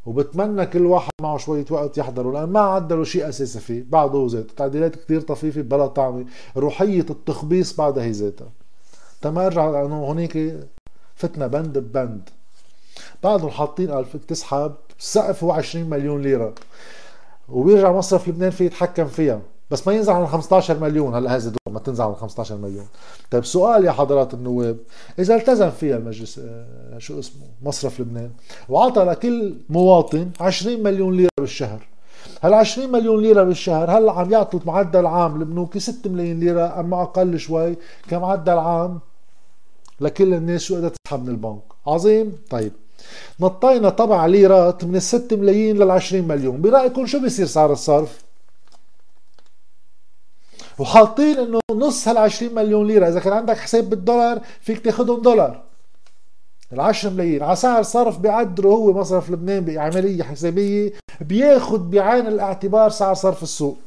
وبتمنى 0.09 0.65
كل 0.65 0.85
واحد 0.85 1.11
معه 1.21 1.37
شوية 1.37 1.65
وقت 1.69 1.97
يحضره 1.97 2.31
لأن 2.31 2.49
ما 2.49 2.59
عدلوا 2.59 3.03
شيء 3.03 3.29
أساسي 3.29 3.59
فيه 3.59 3.85
بعده 3.89 4.27
ذاته. 4.29 4.53
تعديلات 4.57 4.95
كتير 4.95 5.21
طفيفة 5.21 5.61
بلا 5.61 5.87
طعمة 5.87 6.25
روحية 6.57 7.05
التخبيص 7.09 7.75
بعدها 7.75 8.03
هي 8.03 8.11
ذاتها. 8.11 8.47
تما 9.21 9.45
أرجع 9.45 9.69
لأنه 9.69 9.95
هونيك 9.95 10.57
فتنا 11.15 11.47
بند 11.47 11.77
ببند. 11.77 12.29
بعدهم 13.23 13.49
حاطين 13.49 13.91
قال 13.91 14.05
فيك 14.05 14.25
تسحب 14.25 14.73
السقف 14.99 15.43
هو 15.43 15.51
20 15.51 15.89
مليون 15.89 16.21
ليرة. 16.21 16.53
وبيرجع 17.49 17.91
مصرف 17.91 18.27
لبنان 18.27 18.49
فيه 18.49 18.65
يتحكم 18.65 19.07
فيها. 19.07 19.41
بس 19.71 19.87
ما 19.87 19.93
ينزل 19.93 20.13
عن 20.13 20.27
15 20.27 20.79
مليون 20.79 21.15
هلا 21.15 21.35
هذا 21.35 21.51
ما 21.69 21.79
تنزل 21.79 22.03
عن 22.03 22.15
15 22.15 22.55
مليون. 22.57 22.87
طيب 23.31 23.45
سؤال 23.45 23.85
يا 23.85 23.91
حضرات 23.91 24.33
النواب 24.33 24.77
إذا 25.19 25.35
التزم 25.35 25.69
فيها 25.69 25.97
المجلس 25.97 26.39
آه، 26.39 26.97
شو 26.97 27.19
اسمه؟ 27.19 27.45
مصرف 27.61 27.99
لبنان 27.99 28.31
وعطى 28.69 29.03
لكل 29.03 29.55
مواطن 29.69 30.29
20 30.39 30.83
مليون 30.83 31.17
ليرة 31.17 31.29
بالشهر. 31.39 31.87
هل 32.41 32.53
20 32.53 32.91
مليون 32.91 33.21
ليرة 33.21 33.43
بالشهر 33.43 33.91
هلا 33.91 34.11
عم 34.11 34.31
يعطوا 34.31 34.59
معدل 34.65 35.05
عام 35.05 35.41
البنوك 35.41 35.77
6 35.77 36.09
ملايين 36.09 36.39
ليرة 36.39 36.79
أما 36.79 37.01
أقل 37.01 37.39
شوي 37.39 37.75
كمعدل 38.09 38.57
عام 38.57 38.99
لكل 40.01 40.33
الناس 40.33 40.61
شو 40.61 40.75
قدرت 40.75 40.95
تسحب 41.05 41.23
من 41.23 41.29
البنك. 41.29 41.61
عظيم؟ 41.87 42.37
طيب. 42.49 42.71
نطينا 43.39 43.89
طبع 43.89 44.25
ليرات 44.25 44.83
من 44.83 44.95
ال 44.95 45.01
6 45.01 45.37
ملايين 45.37 45.77
لل 45.77 45.91
20 45.91 46.27
مليون. 46.27 46.61
برأيكم 46.61 47.05
شو 47.05 47.19
بيصير 47.19 47.45
سعر 47.45 47.71
الصرف؟ 47.71 48.28
وحاطين 50.79 51.37
إنه 51.37 51.59
نص 51.71 52.07
هال 52.07 52.17
20 52.17 52.55
مليون 52.55 52.87
ليرة. 52.87 53.07
إذا 53.07 53.19
كان 53.19 53.33
عندك 53.33 53.57
حساب 53.57 53.89
بالدولار 53.89 54.41
فيك 54.61 54.79
تاخذهم 54.79 55.21
دولار. 55.21 55.61
ال 56.73 56.79
10 56.79 57.09
ملايين. 57.09 57.43
على 57.43 57.55
سعر 57.55 57.83
صرف 57.83 58.19
بيقدره 58.19 58.69
هو 58.69 58.93
مصرف 58.93 59.29
لبنان 59.29 59.65
بعملية 59.65 60.23
حسابية 60.23 60.93
بياخذ 61.21 61.79
بعين 61.79 62.27
الاعتبار 62.27 62.89
سعر 62.89 63.13
صرف 63.13 63.43
السوق. 63.43 63.77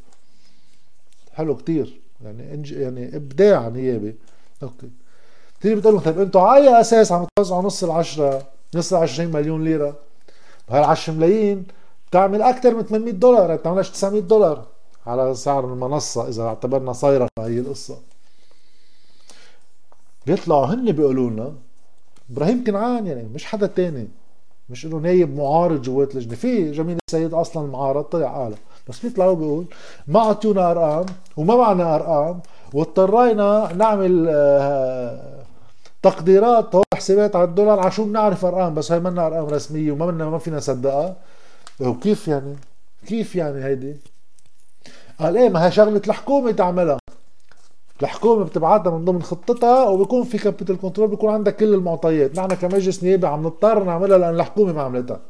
حلو 1.33 1.57
كتير. 1.57 2.01
يعني 2.25 2.55
انج... 2.55 2.73
يعني 2.73 3.17
إبداع 3.17 3.69
نيابي. 3.69 4.17
okay. 4.63 4.91
تيجي 5.61 5.75
بتقول 5.75 5.95
لهم 5.95 6.03
طيب 6.03 6.21
أنتم 6.21 6.41
على 6.41 6.69
أي 6.69 6.81
أساس 6.81 7.13
عم 7.13 7.27
توزعوا 7.39 7.63
نص 7.63 7.85
العشرة 7.85 8.43
نص 8.75 8.93
ال 8.93 8.99
20 8.99 9.31
مليون 9.33 9.65
ليرة؟ 9.65 9.97
هال 10.71 10.85
10 10.85 11.13
ملايين 11.15 11.67
بتعمل 12.11 12.43
أكثر 12.43 12.75
من 12.75 12.83
800 12.83 13.13
دولار. 13.13 13.57
بتعملش 13.57 13.91
900 13.91 14.21
دولار. 14.21 14.72
على 15.07 15.35
سعر 15.35 15.65
المنصة 15.65 16.29
إذا 16.29 16.43
اعتبرنا 16.43 16.93
صايرة 16.93 17.29
هي 17.39 17.59
القصة. 17.59 17.97
بيطلعوا 20.27 20.67
هن 20.67 20.93
بيقولوا 20.93 21.31
لنا 21.31 21.53
إبراهيم 22.31 22.65
كنعان 22.65 23.07
يعني 23.07 23.23
مش 23.35 23.45
حدا 23.45 23.67
تاني. 23.67 24.09
مش 24.71 24.87
إنه 24.87 24.97
نايب 24.97 25.37
معارض 25.37 25.83
جوات 25.83 26.15
اللجنه 26.15 26.35
في 26.35 26.73
جميل 26.73 26.99
السيد 27.09 27.35
أصلا 27.35 27.67
معارض 27.67 28.05
طلع 28.05 28.37
قال. 28.37 28.55
بس 28.89 29.07
بيطلعوا 29.07 29.35
بيقول 29.35 29.65
ما 30.07 30.21
أعطونا 30.21 30.71
أرقام 30.71 31.07
وما 31.37 31.57
معنا 31.57 31.95
أرقام 31.95 32.41
واضطرينا 32.75 33.73
نعمل 33.73 34.27
آه، 34.29 35.45
تقديرات 36.03 36.75
هو 36.75 36.83
حسابات 36.95 37.37
على 37.37 37.45
الدولار 37.45 37.81
عشان 37.81 38.13
نعرف 38.13 38.45
أرقام. 38.45 38.75
بس 38.75 38.93
هي 38.93 39.01
منا 39.01 39.27
أرقام 39.27 39.47
رسمية 39.47 39.93
وما 39.93 40.07
منا 40.07 40.25
ما 40.31 40.39
فينا 40.39 40.57
نصدقها. 40.57 41.17
وكيف 41.81 42.29
يعني؟ 42.29 42.57
كيف 43.07 43.37
يعني 43.37 43.65
هيدي؟ 43.65 43.97
قال 45.23 45.37
إيه 45.37 45.49
ما 45.49 45.67
هي 45.67 45.73
شغلة 45.73 46.03
الحكومة 46.07 46.51
تعملها. 46.51 46.99
الحكومة 48.03 48.45
بتبعتها 48.45 48.91
من 48.91 49.05
ضمن 49.05 49.23
خطتها 49.23 49.85
وبيكون 49.89 50.25
في 50.25 50.39
capital 50.39 50.81
control 50.81 51.09
بيكون 51.09 51.35
عندك 51.35 51.57
كل 51.57 51.75
المعطيات. 51.75 52.39
نحن 52.39 52.49
كمجلس 52.49 53.03
نيابي 53.03 53.27
عم 53.27 53.41
نضطر 53.41 53.85
نعملها 53.85 54.19
لأن 54.19 54.35
الحكومة 54.35 54.73
ما 54.73 54.83
عملتها. 54.83 55.21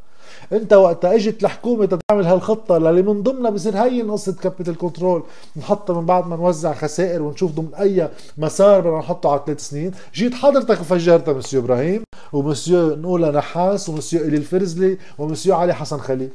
أنت 0.53 0.73
وقتها 0.73 1.15
إجت 1.15 1.43
الحكومة 1.43 1.99
تعمل 2.09 2.27
هالخطة 2.27 2.77
اللي 2.77 3.03
من 3.03 3.23
ضمنها 3.23 3.51
بصير 3.51 3.77
هي 3.77 4.03
قصة 4.03 4.33
capital 4.33 4.79
control 4.79 5.23
نحطها 5.57 6.01
من 6.01 6.07
بعد 6.07 6.27
ما 6.27 6.37
نوزع 6.37 6.75
خسائر 6.75 7.23
ونشوف 7.23 7.53
ضمن 7.53 7.75
أي 7.75 8.09
مسار 8.39 8.81
بدنا 8.81 8.99
نحطه 8.99 9.31
على 9.31 9.41
ثلاث 9.47 9.61
سنين. 9.61 9.93
جيت 10.15 10.35
حضرتك 10.35 10.81
وفجرتها 10.81 11.35
مسيو 11.35 11.61
إبراهيم 11.61 12.05
ومسيو 12.33 12.97
نقولها 12.97 13.31
نحاس 13.31 13.89
ومسيو 13.89 14.21
إلي 14.21 14.37
الفرزلي 14.37 14.99
ومسيو 15.19 15.55
علي 15.55 15.75
حسن 15.75 15.99
خليل. 15.99 16.31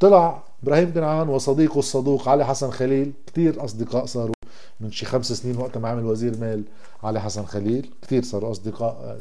طلع 0.00 0.42
إبراهيم 0.62 0.94
كنعان 0.94 1.28
وصديقه 1.28 1.78
الصدوق 1.78 2.28
علي 2.28 2.46
حسن 2.46 2.70
خليل. 2.70 3.12
كثير 3.26 3.64
أصدقاء 3.64 4.06
صاروا 4.06 4.34
من 4.80 4.90
شي 4.90 5.06
خمس 5.06 5.32
سنين 5.32 5.56
وقت 5.56 5.78
ما 5.78 5.88
عمل 5.88 6.04
وزير 6.04 6.38
مال 6.38 6.64
علي 7.02 7.20
حسن 7.20 7.44
خليل. 7.44 7.90
كثير 8.02 8.22
صاروا 8.22 8.50
أصدقاء 8.50 9.18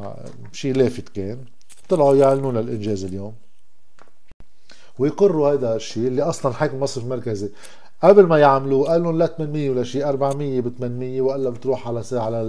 آه، 0.00 0.24
شيء 0.52 0.74
لافت 0.74 1.08
كان. 1.08 1.44
طلعوا 1.88 2.14
يعلنوا 2.16 2.52
للإنجاز 2.52 3.04
اليوم. 3.04 3.34
ويقروا 4.98 5.52
هذا 5.52 5.76
الشيء 5.76 6.06
اللي 6.08 6.22
أصلا 6.22 6.52
حاكم 6.52 6.76
المصرف 6.76 7.04
المركزي 7.04 7.50
قبل 8.02 8.26
ما 8.26 8.38
يعملوه 8.38 8.88
قال 8.88 9.02
لهم 9.02 9.18
لا 9.18 9.26
800 9.26 9.70
ولا 9.70 9.84
شيء 9.84 10.08
400 10.08 10.60
ب 10.60 10.68
800 10.78 11.20
والا 11.20 11.50
بتروح 11.50 11.88
على 11.88 12.02
ساعة 12.02 12.24
على 12.24 12.42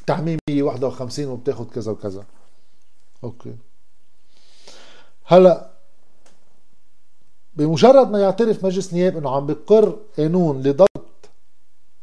التعميم 0.00 0.38
151 0.50 1.28
وبتاخذ 1.28 1.64
كذا 1.64 1.92
وكذا. 1.92 2.24
أوكي. 3.24 3.56
هلأ 5.24 5.73
بمجرد 7.56 8.10
ما 8.10 8.20
يعترف 8.20 8.64
مجلس 8.64 8.94
نياب 8.94 9.16
إنه 9.16 9.30
عم 9.30 9.46
بقر 9.46 9.96
قانون 10.18 10.62
لضبط 10.62 11.30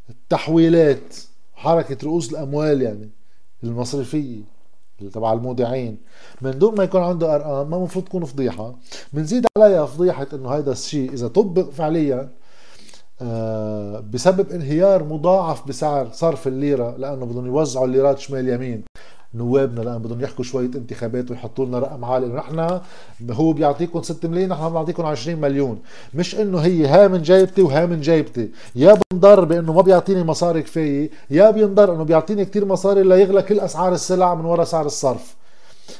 التحويلات 0.09 1.15
حركة 1.53 1.97
رؤوس 2.03 2.31
الأموال 2.31 2.81
يعني 2.81 3.09
المصرفية 3.63 4.41
تبع 5.13 5.33
المودعين 5.33 5.97
من 6.41 6.59
دون 6.59 6.75
ما 6.75 6.83
يكون 6.83 7.01
عنده 7.01 7.35
أرقام 7.35 7.69
ما 7.69 7.77
المفروض 7.77 8.05
تكون 8.05 8.25
فضيحة. 8.25 8.75
بنزيد 9.13 9.45
عليها 9.57 9.85
فضيحة 9.85 10.27
إنه 10.33 10.49
هيدا 10.49 10.71
الشيء 10.71 11.13
إذا 11.13 11.27
طبق 11.27 11.69
فعليا 11.69 12.29
آه، 13.21 13.99
بسبب 13.99 14.51
انهيار 14.51 15.03
مضاعف 15.03 15.67
بسعر 15.67 16.09
صرف 16.11 16.47
الليرة 16.47 16.97
لأنه 16.97 17.25
بدهم 17.25 17.45
يوزعوا 17.45 17.85
الليرات 17.85 18.19
شمال 18.19 18.49
يمين. 18.49 18.83
نوابنا 19.35 19.81
لأن 19.81 19.97
بدهم 19.97 20.21
يحكوا 20.21 20.43
شوية 20.43 20.65
انتخابات 20.75 21.31
ويحطوا 21.31 21.65
لنا 21.65 21.79
رقم 21.79 22.05
عالي. 22.05 22.27
نحن 22.27 22.79
هو 23.31 23.53
بيعطيكم 23.53 24.01
6 24.01 24.29
ملايين 24.29 24.49
نحن 24.49 24.69
بنعطيكم 24.69 25.05
20 25.05 25.41
مليون. 25.41 25.79
مش 26.13 26.35
إنه 26.35 26.59
هي 26.59 26.87
ها 26.87 27.07
من 27.07 27.21
جيبتي 27.21 27.61
وها 27.61 27.85
من 27.85 28.01
جيبتي 28.01 28.49
يا 28.75 28.97
بنضر 29.13 29.45
بإنه 29.45 29.73
ما 29.73 29.81
بيعطيني 29.81 30.23
مصاري 30.23 30.61
كفاية 30.61 31.09
يا 31.29 31.51
بينضر 31.51 31.95
إنه 31.95 32.03
بيعطيني 32.03 32.45
كتير 32.45 32.65
مصاري 32.65 33.03
ليغلى 33.03 33.41
كل 33.41 33.59
أسعار 33.59 33.93
السلع 33.93 34.35
من 34.35 34.45
وراء 34.45 34.65
سعر 34.65 34.85
الصرف. 34.85 35.40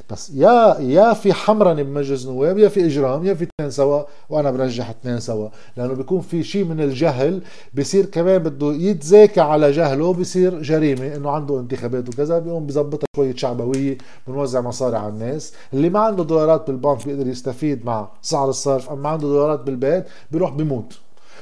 بس 0.09 0.29
يا 0.29 0.77
يا 0.79 1.13
في 1.13 1.33
حمرنة 1.33 1.83
بمجلس 1.83 2.25
النواب 2.25 2.57
يا 2.57 2.69
في 2.69 2.85
إجرام 2.85 3.25
يا 3.25 3.33
في 3.33 3.43
اثنين 3.43 3.71
سوا 3.71 4.03
وأنا 4.29 4.51
برجح 4.51 4.89
اثنين 4.89 5.19
سوا. 5.19 5.49
لأنه 5.77 5.93
بيكون 5.93 6.21
في 6.21 6.43
شيء 6.43 6.65
من 6.65 6.81
الجهل 6.81 7.41
بصير 7.73 8.05
كمان 8.05 8.37
بده 8.37 8.73
يتزاكى 8.73 9.41
على 9.41 9.71
جهله 9.71 10.13
بصير 10.13 10.61
جريمة 10.61 11.15
إنه 11.15 11.29
عنده 11.29 11.59
انتخابات 11.59 12.09
وكذا 12.09 12.39
بيقوم 12.39 12.67
بظبطها 12.67 13.05
شوية 13.15 13.35
شعبوية 13.35 13.97
بنوزع 14.27 14.61
مصاري 14.61 14.97
على 14.97 15.09
الناس. 15.09 15.53
اللي 15.73 15.89
ما 15.89 15.99
عنده 15.99 16.23
دولارات 16.23 16.67
بالبنك 16.67 17.05
بيقدر 17.05 17.27
يستفيد 17.27 17.85
مع 17.85 18.09
سعر 18.21 18.49
الصرف 18.49 18.89
أما 18.89 19.09
عنده 19.09 19.27
دولارات 19.27 19.59
بالبيت 19.59 20.05
بيروح 20.31 20.51
بيموت. 20.51 20.99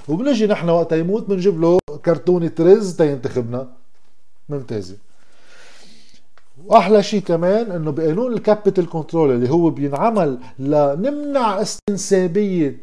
وبنجي 0.08 0.48
نحن 0.48 0.70
وقت 0.70 0.91
يموت 0.91 1.29
بنجيب 1.29 1.62
له 1.62 1.79
كرتونة 2.06 2.51
رز 2.60 2.96
تا 2.95 3.03
ينتخبنا. 3.03 3.67
ممتازة. 4.50 4.96
وأحلى 6.65 7.03
شيء 7.03 7.21
كمان 7.21 7.71
إنه 7.71 7.91
بقانون 7.91 8.33
ال 8.33 8.40
capital 8.40 8.89
control 8.89 9.31
اللي 9.31 9.49
هو 9.49 9.69
بينعمل 9.69 10.39
لنمنع 10.59 11.61
استنسابية 11.61 12.77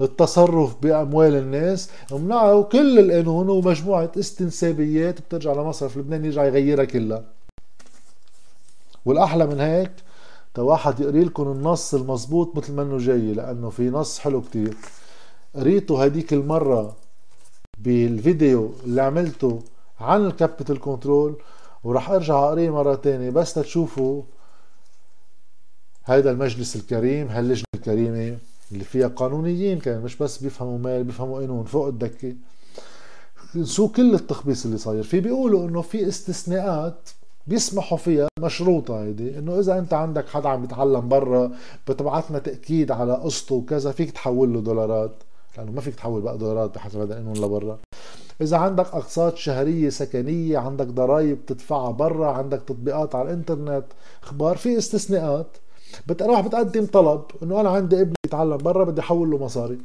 التصرف 0.00 0.76
بأموال 0.82 1.34
الناس 1.34 1.90
منعوا 2.12 2.62
كل 2.62 2.98
القانون 2.98 3.48
ومجموعة 3.48 4.12
استنسابيات 4.18 5.20
بترجع 5.20 5.52
لمصرف 5.52 5.96
لبنان 5.96 6.24
يرجع 6.24 6.44
يغيرها 6.44 6.84
كلها. 6.84 7.24
والأحلى 9.04 9.46
من 9.46 9.60
هيك 9.60 9.92
تا 10.54 10.62
واحد 10.62 11.00
يقري 11.00 11.24
لكم 11.24 11.52
النص 11.52 11.94
المزبوط 11.94 12.56
مثل 12.56 12.72
ما 12.72 12.82
إنه 12.82 12.98
جاي 12.98 13.32
لأنه 13.32 13.70
في 13.70 13.90
نص 13.90 14.18
حلو 14.18 14.40
كتير. 14.40 14.76
قريته 15.54 16.04
هديك 16.04 16.32
المرة 16.32 16.96
بالفيديو 17.78 18.72
اللي 18.84 19.02
عملته 19.02 19.62
عن 20.00 20.26
ال 20.26 20.33
capital 20.33 20.80
control 20.80 21.36
وراح 21.84 22.10
أرجع 22.10 22.44
أقريه 22.44 22.70
مرة 22.70 22.94
تانية. 22.94 23.30
بس 23.30 23.54
تشوفوا 23.54 24.22
هيدا 26.04 26.30
المجلس 26.30 26.76
الكريم 26.76 27.28
هاللجنة 27.28 27.64
الكريمة 27.74 28.38
اللي 28.72 28.84
فيها 28.84 29.08
قانونيين 29.08 29.78
كان 29.78 30.02
مش 30.02 30.16
بس 30.16 30.38
بيفهموا 30.38 30.78
مال 30.78 31.04
بيفهموا 31.04 31.40
قانون 31.40 31.64
فوق 31.64 31.86
الدكة. 31.86 32.34
نسوا 33.54 33.88
كل 33.88 34.14
التخبيص 34.14 34.64
اللي 34.64 34.78
صاير. 34.78 35.02
فيه 35.02 35.20
بيقولوا 35.20 35.68
إنه 35.68 35.82
في 35.82 36.08
استثناءات 36.08 37.10
بيسمحوا 37.46 37.98
فيها 37.98 38.28
مشروطة 38.40 39.02
هيدي 39.02 39.38
إنه 39.38 39.58
إذا 39.58 39.78
أنت 39.78 39.94
عندك 39.94 40.28
حدا 40.28 40.48
عم 40.48 40.64
يتعلم 40.64 41.08
برا 41.08 41.52
بتبعثنا 41.88 42.38
تأكيد 42.38 42.90
على 42.90 43.12
قسطه 43.12 43.54
وكذا 43.54 43.92
فيك 43.92 44.10
تحول 44.10 44.52
له 44.52 44.60
دولارات. 44.60 45.14
لأنه 45.56 45.72
ما 45.72 45.80
فيك 45.80 45.94
تحول 45.94 46.22
بقى 46.22 46.38
دولارات 46.38 46.74
بحسب 46.74 47.00
هذا 47.00 47.14
القانون 47.14 47.36
لبرا. 47.36 47.78
إذا 48.40 48.56
عندك 48.56 48.86
أقساط 48.86 49.36
شهرية 49.36 49.88
سكنية 49.88 50.58
عندك 50.58 50.86
ضرائب 50.86 51.46
تدفعها 51.46 51.90
برا 51.90 52.32
عندك 52.32 52.62
تطبيقات 52.62 53.14
على 53.14 53.28
الإنترنت 53.28 53.84
إخبار 54.22 54.56
في 54.56 54.78
استثناءات. 54.78 55.56
بتروح 56.06 56.40
بتقدم 56.40 56.86
طلب 56.86 57.22
إنه 57.42 57.60
أنا 57.60 57.70
عندي 57.70 58.00
ابني 58.00 58.14
يتعلم 58.26 58.56
برا 58.56 58.84
بدي 58.84 59.00
أحول 59.00 59.30
له 59.30 59.38
مصاري. 59.38 59.78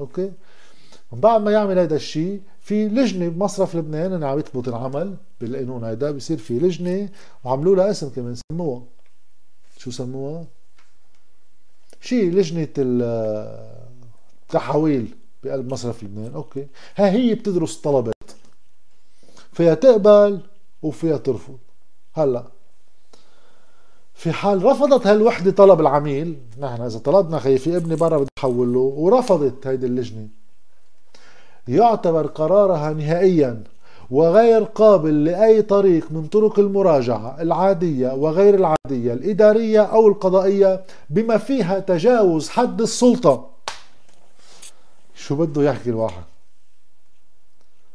أوكي؟ 0.00 0.32
بعد 1.12 1.40
ما 1.40 1.50
يعمل 1.50 1.78
هذا 1.78 1.96
الشيء 1.96 2.40
في 2.60 2.88
لجنة 2.88 3.28
بمصرف 3.28 3.76
لبنان 3.76 4.12
أنا 4.12 4.28
عم 4.28 4.38
يثبت 4.38 4.68
العمل 4.68 5.16
بالقانون 5.40 5.84
هيدا 5.84 6.10
بصير 6.10 6.38
في 6.38 6.58
لجنة 6.58 7.08
وعملوا 7.44 7.76
لها 7.76 7.90
اسم 7.90 8.08
كمان 8.08 8.34
سموها. 8.52 8.82
شو 9.76 9.90
سموها؟ 9.90 10.44
شيء 12.00 12.30
لجنة 12.30 12.68
التحويل 14.42 15.14
بقلب 15.46 15.72
مصرف 15.72 16.02
لبنان. 16.02 16.34
أوكي. 16.34 16.66
ها 16.96 17.10
هي 17.10 17.34
بتدرس 17.34 17.76
طلبات. 17.76 18.14
فيها 19.52 19.74
تقبل 19.74 20.40
وفيها 20.82 21.16
ترفض. 21.16 21.58
هلا 22.14 22.44
في 24.14 24.32
حال 24.32 24.64
رفضت 24.64 25.06
هالوحدة 25.06 25.50
طلب 25.50 25.80
العميل 25.80 26.36
نحن 26.58 26.82
إذا 26.82 26.98
طلبنا 26.98 27.38
خي 27.38 27.58
في 27.58 27.76
ابني 27.76 27.96
برا 27.96 28.18
بدي 28.18 28.28
أحول 28.38 28.72
له 28.72 28.80
ورفضت 28.80 29.66
هيدي 29.66 29.86
اللجنة. 29.86 30.28
يعتبر 31.68 32.26
قرارها 32.26 32.92
نهائيا 32.92 33.62
وغير 34.10 34.62
قابل 34.62 35.24
لأي 35.24 35.62
طريق 35.62 36.12
من 36.12 36.26
طرق 36.26 36.58
المراجعة 36.58 37.42
العادية 37.42 38.08
وغير 38.08 38.54
العادية 38.54 39.12
الإدارية 39.12 39.82
أو 39.82 40.08
القضائية 40.08 40.84
بما 41.10 41.38
فيها 41.38 41.78
تجاوز 41.78 42.48
حد 42.48 42.80
السلطة. 42.80 43.55
شو 45.16 45.36
بده 45.36 45.62
يحكي 45.62 45.90
الواحد؟ 45.90 46.24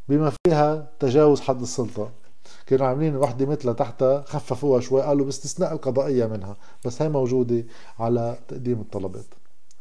بما 0.10 0.32
فيها 0.48 0.92
تجاوز 1.00 1.42
حد 1.42 1.62
السلطة. 1.62 2.12
كانوا 2.66 2.88
عاملين 2.88 3.16
وحدة 3.16 3.46
مثلها 3.46 3.74
تحتها 3.74 4.22
خففوها 4.22 4.82
شوي 4.82 5.02
قالوا 5.02 5.26
باستثناء 5.26 5.74
القضائية 5.74 6.26
منها 6.26 6.56
بس 6.86 7.02
هي 7.02 7.10
موجودة 7.10 7.64
على 8.00 8.38
تقديم 8.48 8.82
الطلبات. 8.82 9.26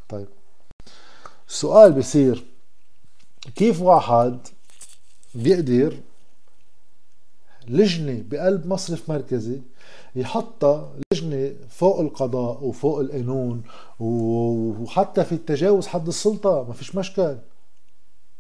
طيب. 0.09 0.27
السؤال 1.49 1.93
بصير 1.93 2.45
كيف 3.57 3.81
واحد 3.81 4.39
بيقدر 5.35 5.97
لجنة 7.69 8.25
بقلب 8.29 8.67
مصرف 8.67 9.11
مركزي 9.11 9.61
يحطها 10.17 10.93
لجنة 11.13 11.53
فوق 11.69 12.01
القضاء 12.01 12.65
وفوق 12.65 13.01
القانون 13.01 13.63
وحتى 14.01 15.25
في 15.25 15.33
التجاوز 15.33 15.87
حد 15.87 16.09
السلطة 16.09 16.65
ما 16.69 16.73
فيش 16.73 16.97
مشكل. 16.97 17.37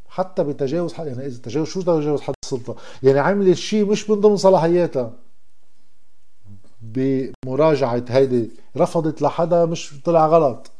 حتى 0.08 0.44
بتجاوز 0.44 0.92
حد 0.92 1.06
يعني 1.06 1.26
إذا 1.26 1.42
تجاوز 1.42 1.68
شو 1.68 1.82
تجاوز 1.82 2.20
حد 2.20 2.34
السلطة؟ 2.44 2.76
يعني 3.02 3.18
عملت 3.18 3.56
شيء 3.56 3.86
مش 3.86 4.10
من 4.10 4.20
ضمن 4.20 4.36
صلاحياتها. 4.36 5.12
بمراجعة 6.82 8.04
هيدي 8.08 8.50
رفضت 8.76 9.22
لحدا 9.22 9.64
مش 9.64 9.94
طلع 10.04 10.26
غلط. 10.26 10.70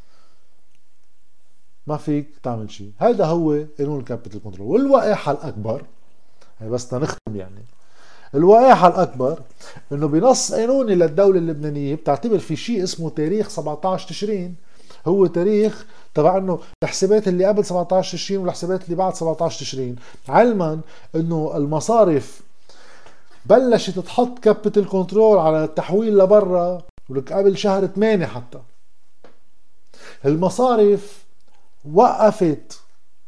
ما 1.86 1.96
فيك 1.96 2.28
تعمل 2.42 2.70
شيء. 2.70 2.92
هذا 2.98 3.24
هو 3.24 3.64
قانون 3.78 4.00
ال 4.00 4.06
capital 4.06 4.42
control. 4.42 4.70
والوقاحة 4.70 5.32
الأكبر 5.32 5.84
هي 6.58 6.68
بس 6.68 6.94
نختم 6.94 7.36
يعني. 7.36 7.64
الوقاحة 8.34 8.88
الأكبر 8.88 9.38
إنه 9.92 10.08
بنص 10.08 10.52
قانوني 10.52 10.94
للدولة 10.94 11.38
اللبنانية 11.38 11.94
بتعتبر 11.94 12.38
في 12.38 12.56
شيء 12.56 12.82
اسمه 12.82 13.10
تاريخ 13.10 13.48
17 13.48 14.08
تشرين. 14.08 14.56
هو 15.06 15.26
تاريخ 15.26 15.86
تبع 16.14 16.36
إنه 16.36 16.60
الحسابات 16.84 17.28
اللي 17.28 17.44
قبل 17.44 17.64
17 17.64 18.12
تشرين 18.12 18.40
والحسابات 18.40 18.84
اللي 18.84 18.96
بعد 18.96 19.14
17 19.14 19.60
تشرين. 19.60 19.96
علما 20.28 20.80
إنه 21.14 21.52
المصارف 21.56 22.40
بلشت 23.46 23.98
تحط 23.98 24.38
capital 24.38 24.88
control 24.88 25.38
على 25.38 25.64
التحويل 25.64 26.18
لبرا 26.18 26.82
ولك 27.08 27.32
قبل 27.32 27.58
شهر 27.58 27.86
8 27.86 28.26
حتى. 28.26 28.58
المصارف 30.24 31.24
وقفت 31.92 32.80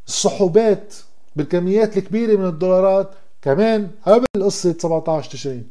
السحوبات 0.07 0.93
بالكميات 1.35 1.97
الكبيرة 1.97 2.37
من 2.37 2.45
الدولارات 2.45 3.11
كمان 3.43 3.89
قبل 4.05 4.25
قصة 4.39 4.75
17 4.79 5.31
تشرين. 5.31 5.67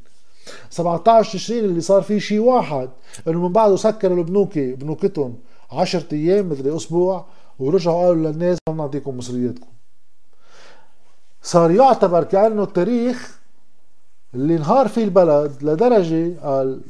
17 0.70 1.32
تشرين 1.32 1.64
اللي 1.64 1.80
صار 1.80 2.02
فيه 2.02 2.18
شيء 2.18 2.38
واحد 2.38 2.88
إنه 3.28 3.40
من 3.48 3.52
بعده 3.52 3.76
سكروا 3.76 4.18
البنوك 4.18 4.58
بنوكتهم 4.58 5.38
10 5.72 6.04
أيام 6.12 6.48
مدري 6.48 6.76
أسبوع 6.76 7.24
ورجعوا 7.58 8.06
قالوا 8.06 8.30
للناس 8.32 8.58
ما 8.68 8.74
بنعطيكم 8.74 9.18
مصرياتكم 9.18 9.66
صار 11.42 11.70
يعتبر 11.70 12.24
كأنه 12.24 12.62
التاريخ 12.62 13.38
اللي 14.35 14.56
انهار 14.56 14.88
فيه 14.88 15.04
البلد 15.04 15.62
لدرجة 15.62 16.40
قال 16.42 16.80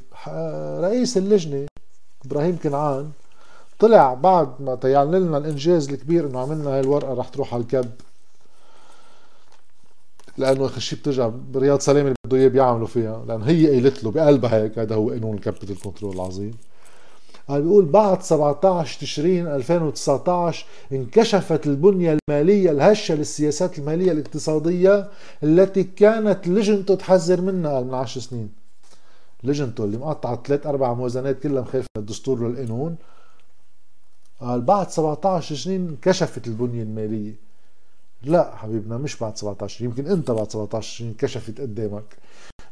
رئيس 0.84 1.16
اللجنة 1.16 1.66
إبراهيم 2.26 2.58
كنعان 2.62 3.10
طلع 3.78 4.14
بعد 4.14 4.48
ما 4.60 4.74
تيعلن 4.74 5.14
لنا 5.14 5.38
الإنجاز 5.38 5.88
الكبير 5.88 6.26
إنه 6.26 6.40
عملنا 6.40 6.70
هاي 6.70 6.80
الورقة 6.80 7.14
رح 7.14 7.28
تروح 7.28 7.54
على 7.54 7.62
الكب. 7.62 7.90
لأنه 10.38 10.66
اخر 10.66 10.80
شيء 10.80 10.98
بترجع 10.98 11.28
برياض 11.28 11.80
سلامه 11.80 12.00
اللي 12.00 12.14
بده 12.26 12.36
إياه 12.36 12.48
بيعملوا 12.48 12.86
فيها. 12.86 13.24
لأنه 13.28 13.44
هي 13.44 13.66
قالت 13.66 14.04
له 14.04 14.10
بقلبها 14.10 14.62
هيك 14.62 14.78
هذا 14.78 14.94
هو 14.94 15.10
قانون 15.10 15.34
ال 15.34 15.40
capital 15.40 15.80
control 15.80 16.14
العظيم. 16.14 16.54
قال 17.48 17.62
بيقول 17.62 17.84
بعد 17.84 18.22
17 18.22 19.00
تشرين 19.00 19.46
2019 19.46 20.66
انكشفت 20.92 21.66
البنية 21.66 22.18
المالية 22.28 22.70
الهشة 22.70 23.14
للسياسات 23.14 23.78
المالية 23.78 24.12
الاقتصادية 24.12 25.08
التي 25.42 25.82
كانت 25.84 26.48
لجنته 26.48 26.94
تحذر 26.94 27.40
منها. 27.40 27.80
من 27.80 27.94
10 27.94 28.20
سنين. 28.20 28.52
لجنته 29.44 29.84
اللي 29.84 29.98
مقطعة 29.98 30.42
ثلاث 30.46 30.66
أربع 30.66 30.94
موازنات 30.94 31.40
كلها 31.42 31.62
مخالفة 31.62 31.88
للدستور 31.98 32.42
والقانون 32.42 32.96
قال 34.40 34.60
بعد 34.60 34.90
17 34.90 35.54
تشرين 35.54 35.88
انكشفت 35.88 36.46
البنية 36.46 36.82
المالية. 36.82 37.51
لا 38.24 38.56
حبيبنا 38.56 38.96
مش 38.98 39.16
بعد 39.18 39.36
17 39.36 39.84
يمكن 39.84 40.06
انت 40.06 40.30
بعد 40.30 40.50
17 40.50 40.80
تشرين 40.80 41.14
كشفت 41.14 41.60
قدامك. 41.60 42.16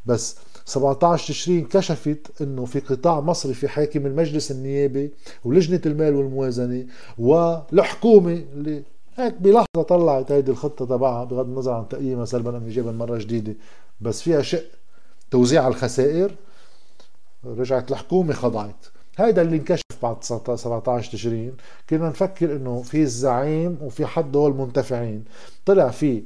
بس 0.07 0.37
17 0.65 1.29
تشرين 1.29 1.67
كشفت 1.67 2.43
إنه 2.43 2.65
في 2.65 2.81
قطاع 2.81 3.21
مصرفي 3.21 3.69
حاكم 3.69 4.07
المجلس 4.07 4.51
النيابي 4.51 5.13
ولجنة 5.45 5.81
المال 5.87 6.15
والموازنة 6.15 6.87
والحكومة 7.19 8.33
اللي 8.53 8.83
هيك 9.17 9.35
بلحظة 9.35 9.83
طلعت 9.89 10.33
هيدي 10.33 10.51
الخطة 10.51 10.85
تبعها 10.85 11.25
بغض 11.25 11.47
النظر 11.49 11.73
عن 11.73 11.89
تقييمها 11.89 12.25
سلبا 12.25 12.57
أم 12.57 12.65
ايجابا 12.65 12.93
مرة 12.93 13.19
جديدة. 13.19 13.55
بس 14.01 14.23
فيها 14.23 14.43
شق 14.43 14.65
توزيع 15.31 15.69
الخسائر 15.69 16.35
رجعت 17.45 17.91
الحكومة 17.91 18.33
خضعت. 18.35 18.87
هيدا 19.19 19.43
اللي 19.43 19.57
انكشف 19.57 19.83
بعد 20.03 20.25
17 20.25 21.13
تشرين. 21.13 21.53
كنا 21.91 22.09
نفكر 22.09 22.57
إنه 22.57 22.83
في 22.83 23.03
الزعيم 23.03 23.79
وفي 23.83 24.07
حد 24.07 24.37
هو 24.37 24.47
المنتفعين 24.47 25.25
طلع 25.67 25.89
في 25.89 26.23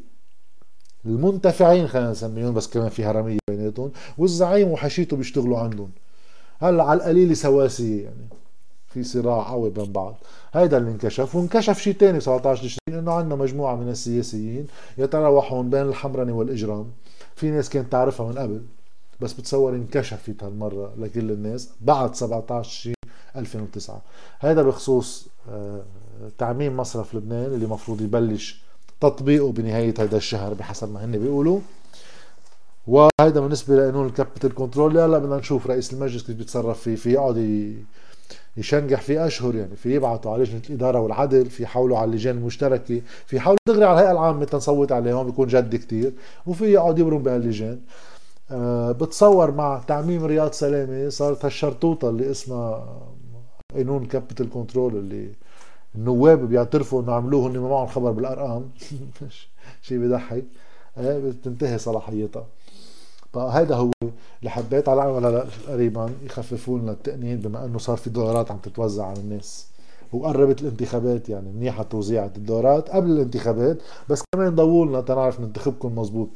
المنتفعين 1.06 1.88
خلينا 1.88 2.10
نسميهم 2.10 2.54
بس 2.54 2.68
كمان 2.68 2.88
في 2.88 3.04
هرمية 3.04 3.38
بيناتهم 3.50 3.92
والزعيم 4.18 4.68
وحشيته 4.68 5.16
بيشتغلوا 5.16 5.58
عندهم. 5.58 5.90
هلأ 6.60 6.84
على 6.84 6.98
القليل 6.98 7.36
سواسية 7.36 8.04
يعني 8.04 8.28
في 8.88 9.02
صراع 9.02 9.50
قوي 9.50 9.70
بين 9.70 9.92
بعض. 9.92 10.14
هيدا 10.54 10.76
اللي 10.76 10.90
انكشف 10.90 11.34
وانكشف 11.34 11.78
شيء 11.78 11.94
ثاني 11.94 12.18
ب 12.18 12.20
17 12.20 12.62
تشرين 12.62 12.98
إنه 12.98 13.12
عندنا 13.12 13.34
مجموعة 13.34 13.76
من 13.76 13.88
السياسيين 13.88 14.66
يتراوحون 14.98 15.70
بين 15.70 15.82
الحمرنة 15.82 16.32
والإجرام. 16.32 16.90
في 17.36 17.50
ناس 17.50 17.70
كانت 17.70 17.92
تعرفها 17.92 18.26
من 18.26 18.38
قبل. 18.38 18.62
بس 19.20 19.32
بتصور 19.32 19.74
انكشفت 19.74 20.44
هالمرة 20.44 20.92
لكل 20.98 21.30
الناس 21.30 21.70
بعد 21.80 22.14
17 22.14 22.94
2009 23.36 24.02
هذا 24.40 24.62
بخصوص 24.62 25.28
آه، 25.50 25.82
تعميم 26.38 26.76
مصرف 26.76 27.14
لبنان 27.14 27.54
اللي 27.54 27.66
مفروض 27.66 28.00
يبلش 28.00 28.64
تطبيقه 29.00 29.52
بنهاية 29.52 29.94
هذا 29.98 30.16
الشهر 30.16 30.54
بحسب 30.54 30.92
ما 30.92 31.04
هن 31.04 31.18
بيقولوا. 31.18 31.60
وهذا 32.86 33.40
بالنسبة 33.40 33.76
لقانون 33.76 34.06
ال 34.06 34.12
capital 34.12 34.54
control. 34.54 34.98
هلا 34.98 35.18
بدنا 35.18 35.36
نشوف 35.36 35.66
رئيس 35.66 35.92
المجلس 35.92 36.22
كيف 36.22 36.36
بيتصرف 36.36 36.80
فيه 36.80 36.96
في 36.96 37.12
يقعد 37.12 37.36
يشنجح 38.56 39.00
في 39.00 39.26
أشهر 39.26 39.54
يعني 39.54 39.76
في 39.76 39.94
يبعثوا 39.94 40.32
على 40.32 40.42
لجنة 40.42 40.62
الإدارة 40.70 41.00
والعدل 41.00 41.46
في 41.50 41.62
يحولوا 41.62 41.98
على 41.98 42.10
اللجان 42.10 42.36
المشتركة 42.36 43.00
في 43.26 43.36
يحولوا 43.36 43.58
دغري 43.68 43.84
على 43.84 43.94
الهيئة 43.94 44.12
العامة 44.12 44.44
تنصوت 44.44 44.92
عليهم 44.92 45.26
بيكون 45.26 45.48
جد 45.48 45.76
كتير 45.76 46.12
وفي 46.46 46.64
يقعد 46.64 46.98
يبرم 46.98 47.22
بهاللجان. 47.22 47.80
بتصور 48.50 49.50
مع 49.50 49.78
تعميم 49.86 50.24
رياض 50.24 50.52
سلامة 50.52 51.08
صارت 51.08 51.44
هالشرطوطة 51.44 52.10
اللي 52.10 52.30
اسمها 52.30 53.00
قانون 53.74 54.06
capital 54.06 54.50
control 54.50 54.96
اللي 54.96 55.32
النواب 55.94 56.48
بيعترفوا 56.48 57.02
إنه 57.02 57.12
عملوه 57.12 57.46
هن 57.48 57.58
ما 57.58 57.68
معهم 57.68 57.86
خبر 57.86 58.10
بالأرقام. 58.10 58.70
شيء 59.82 59.98
بيضحك. 59.98 60.44
آه، 60.96 61.18
بتنتهي 61.18 61.78
صلاحيتها. 61.78 62.46
فهيدا 63.32 63.74
هو 63.74 63.90
اللي 64.38 64.50
حبيت 64.50 64.88
على 64.88 65.00
هلا 65.00 65.46
قريبا 65.68 66.10
يخففوا 66.22 66.78
لنا 66.78 66.92
التقنين 66.92 67.40
بما 67.40 67.64
إنه 67.64 67.78
صار 67.78 67.96
في 67.96 68.10
دولارات 68.10 68.50
عم 68.50 68.58
تتوزع 68.58 69.06
على 69.06 69.20
الناس. 69.20 69.66
وقربت 70.12 70.62
الانتخابات 70.62 71.28
يعني 71.28 71.52
منيحة 71.52 71.82
توزيع 71.82 72.24
الدولارات 72.24 72.90
قبل 72.90 73.10
الانتخابات 73.10 73.78
بس 74.08 74.22
كمان 74.34 74.54
ضووا 74.54 74.86
لنا 74.86 75.00
تنعرف 75.00 75.40
ننتخبكم 75.40 75.98
مزبوط 75.98 76.28